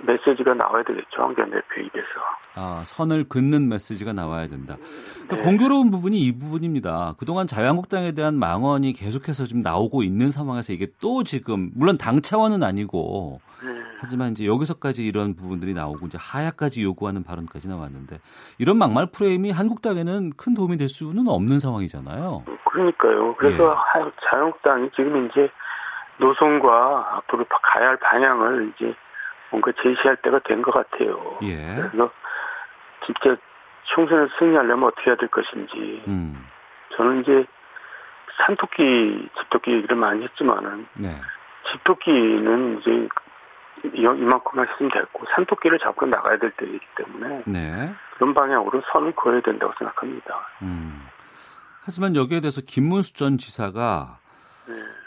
메시지가 0.02 0.54
나와야 0.54 0.84
되겠죠. 0.84 1.22
황교안 1.22 1.50
대표 1.52 1.82
입에서. 1.82 2.08
아, 2.56 2.82
선을 2.86 3.28
긋는 3.30 3.70
메시지가 3.70 4.14
나와야 4.14 4.48
된다. 4.48 4.76
그러니까 5.26 5.36
네. 5.38 5.44
공교로운 5.44 5.92
부분이 5.92 6.20
이 6.20 6.38
부분입니다. 6.38 7.16
그동안 7.18 7.48
자유한국당에 7.48 8.12
대한 8.14 8.36
망언이 8.36 8.94
계속해서 8.94 9.46
지금 9.46 9.62
나오고 9.62 10.04
있는 10.04 10.32
상황에서 10.32 10.74
이게 10.74 10.88
또 11.02 11.24
지금, 11.24 11.72
물론 11.76 11.98
당 11.98 12.22
차원은 12.22 12.64
아니고, 12.64 13.40
네. 13.64 13.82
하지만 14.00 14.32
이제 14.32 14.46
여기서까지 14.46 15.06
이런 15.06 15.36
부분들이 15.36 15.74
나오고 15.74 16.08
이제 16.08 16.18
하야까지 16.20 16.84
요구하는 16.84 17.24
발언까지 17.24 17.70
나왔는데, 17.70 18.20
이런 18.58 18.78
막말 18.78 19.08
프레임이 19.12 19.52
한국당에는 19.52 20.32
큰 20.38 20.54
도움이 20.54 20.78
될 20.78 20.90
수는 20.90 21.28
없는 21.28 21.60
상황이잖아요. 21.60 22.44
그러니까요. 22.66 23.36
그래서 23.36 23.78
예. 23.98 24.12
자유한국당이 24.30 24.90
지금 24.96 25.28
이제 25.28 25.50
노선과 26.18 27.18
앞으로 27.18 27.46
가야 27.64 27.90
할 27.90 27.98
방향을 27.98 28.74
이제 28.76 28.94
뭔가 29.52 29.72
제시할 29.84 30.18
때가 30.18 30.40
된 30.40 30.62
것 30.62 30.72
같아요. 30.72 31.38
예. 31.44 31.58
그래서 31.76 32.12
진짜 33.06 33.38
총선을 33.94 34.30
승리하려면 34.40 34.86
어떻게 34.90 35.10
해야 35.10 35.18
될 35.18 35.30
것인지 35.30 36.04
음. 36.08 36.48
저는 36.96 37.22
이제 37.22 37.46
산토끼, 38.46 39.30
집토끼 39.38 39.72
얘기를 39.72 39.96
많이 39.96 40.24
했지만은 40.24 40.88
네. 40.94 41.16
집토끼는 41.72 42.80
이제 42.80 43.08
이만큼만 43.94 44.68
했으면 44.68 44.92
됐고 44.92 45.26
산토끼를 45.36 45.80
잡고 45.80 46.06
나가야 46.06 46.38
될 46.38 46.52
때이기 46.52 46.80
때문에 46.96 47.44
네. 47.46 47.94
그런 48.16 48.34
방향으로 48.34 48.82
선을 48.92 49.14
그어야 49.16 49.42
된다고 49.42 49.74
생각합니다. 49.78 50.48
음. 50.62 51.08
하지만 51.84 52.16
여기에 52.16 52.42
대해서 52.42 52.62
김문수 52.62 53.16
전 53.16 53.38
지사가 53.38 54.20
네. 54.20 54.21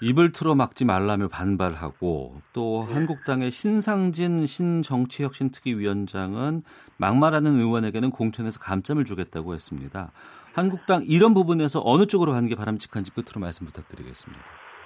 입을 0.01 0.33
틀어 0.33 0.55
막지 0.55 0.85
말라며 0.85 1.29
반발하고 1.29 2.41
또 2.53 2.87
네. 2.89 2.95
한국당의 2.95 3.51
신상진 3.51 4.47
신정치혁신특위위원장은 4.47 6.63
막말하는 6.99 7.57
의원에게는 7.57 8.11
공천에서 8.11 8.61
감점을 8.61 9.03
주겠다고 9.05 9.55
했습니다. 9.55 10.13
한국당 10.55 11.03
이런 11.07 11.35
부분에서 11.35 11.83
어느 11.85 12.07
쪽으로 12.07 12.33
가는 12.33 12.49
게 12.49 12.55
바람직한지 12.55 13.13
끝으로 13.13 13.41
말씀 13.41 13.67
부탁드리겠습니다. 13.67 14.43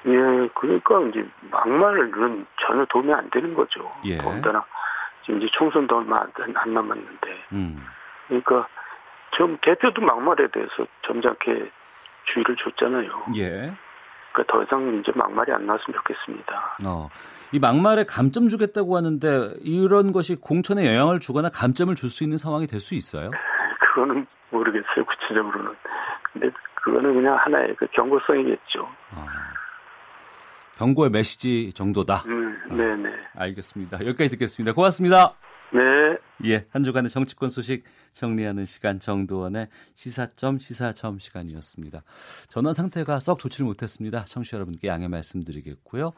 예, 0.07 0.49
그러니까 0.55 1.01
이제 1.09 1.29
막말은 1.51 2.47
전혀 2.67 2.85
도움이 2.87 3.13
안 3.13 3.29
되는 3.31 3.55
거죠. 3.55 3.91
예. 4.05 4.17
더군다나 4.19 4.65
지금 5.25 5.43
이제 5.43 5.51
총선도 5.53 5.99
얼마 5.99 6.21
안, 6.21 6.33
안 6.55 6.75
남았는데. 6.75 7.45
음. 7.53 7.85
그러니까 8.29 8.69
좀 9.37 9.59
대표도 9.61 10.01
막말에 10.01 10.49
대해서 10.53 10.87
점잖게 11.07 11.71
주의를 12.33 12.57
줬잖아요. 12.57 13.27
예. 13.37 13.73
그러니까 14.39 14.45
더 14.53 14.63
이상 14.63 15.01
이제 15.01 15.13
막말이 15.15 15.53
안 15.53 15.67
나왔으면 15.67 15.97
좋겠습니다. 15.99 16.79
어. 16.87 17.09
이 17.51 17.59
막말에 17.59 18.05
감점 18.05 18.49
주겠다고 18.49 18.97
하는데 18.97 19.55
이런 19.63 20.13
것이 20.13 20.37
공천에 20.37 20.87
영향을 20.87 21.19
주거나 21.19 21.49
감점을 21.49 21.95
줄 21.95 22.09
수 22.11 22.23
있는 22.25 22.39
상황이 22.39 22.67
될 22.67 22.81
수 22.81 22.95
있어요? 22.95 23.31
그거는 23.81 24.27
모르겠어요 24.51 25.05
구체적으로는. 25.05 25.73
근데 26.33 26.51
그거는 26.75 27.15
그냥 27.15 27.37
하나의 27.37 27.75
그 27.77 27.87
경고성이겠죠. 27.93 28.89
아. 29.15 29.27
경고의 30.77 31.11
메시지 31.11 31.73
정도다. 31.73 32.23
음, 32.27 32.57
네네. 32.71 33.09
아, 33.37 33.43
알겠습니다. 33.43 33.99
여기까지 34.07 34.31
듣겠습니다. 34.31 34.75
고맙습니다. 34.75 35.33
네. 35.73 35.81
예, 36.45 36.67
한 36.71 36.85
주간의 36.85 37.11
정치권 37.11 37.49
소식 37.49 37.83
정리하는 38.13 38.65
시간 38.65 39.01
정도원의 39.01 39.69
시사점 39.95 40.59
시사점 40.59 41.19
시간이었습니다. 41.19 42.05
전원 42.49 42.75
상태가 42.75 43.19
썩 43.19 43.41
좋지를 43.41 43.67
못했습니다. 43.67 44.25
청취자 44.25 44.57
여러분께 44.57 44.87
양해 44.87 45.09
말씀드리겠고요. 45.09 46.13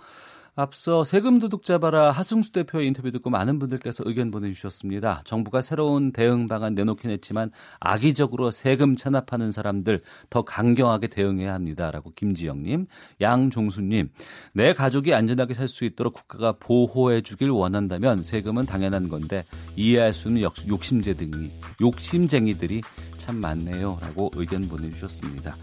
앞서 0.55 1.05
세금 1.05 1.38
도둑 1.38 1.64
잡아라 1.64 2.11
하승수 2.11 2.53
대표의 2.53 2.86
인터뷰 2.88 3.11
듣고 3.11 3.30
많은 3.30 3.59
분들께서 3.59 4.05
의견 4.07 4.30
보내주셨습니다. 4.30 5.22
정부가 5.24 5.62
새로운 5.62 6.12
대응 6.12 6.46
방안 6.46 6.74
내놓긴 6.74 7.11
했지만 7.11 7.51
악의적으로 7.78 8.51
세금 8.51 8.96
찬압하는 8.96 9.51
사람들 9.51 10.03
더 10.28 10.42
강경하게 10.42 11.07
대응해야 11.07 11.55
합니다라고 11.55 12.12
김지영님, 12.14 12.86
양종수님, 13.20 14.11
내 14.53 14.74
가족이 14.74 15.14
안전하게 15.14 15.55
살 15.55 15.70
수 15.70 15.84
있도록 15.84 16.14
국가가 16.14 16.53
보호해 16.53 17.22
주길 17.22 17.48
원한다면 17.51 18.22
세금은 18.22 18.66
당연한 18.66 19.09
건데 19.09 19.44
이해할 19.76 20.12
수는 20.12 20.42
욕심쟁이, 20.68 21.51
욕심쟁이들이 21.80 22.82
참 23.16 23.36
많네요라고 23.36 24.32
의견 24.34 24.62
보내주셨습니다. 24.62 25.57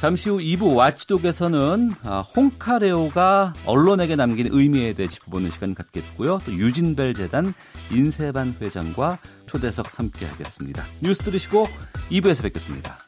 잠시 0.00 0.30
후 0.30 0.38
2부 0.38 0.74
와치독에서는 0.74 1.90
아, 2.04 2.20
홍카레오가 2.20 3.54
언론에게 3.66 4.16
남긴 4.26 4.48
의미에 4.50 4.92
대해 4.92 5.08
짚어보는 5.08 5.50
시간 5.50 5.74
갖겠고요. 5.74 6.40
또 6.46 6.52
유진벨 6.52 7.14
재단 7.14 7.52
인세반 7.90 8.54
회장과 8.60 9.18
초대석 9.46 9.98
함께 9.98 10.26
하겠습니다. 10.26 10.84
뉴스 11.00 11.22
들으시고 11.24 11.66
2부에서 12.10 12.44
뵙겠습니다. 12.44 12.98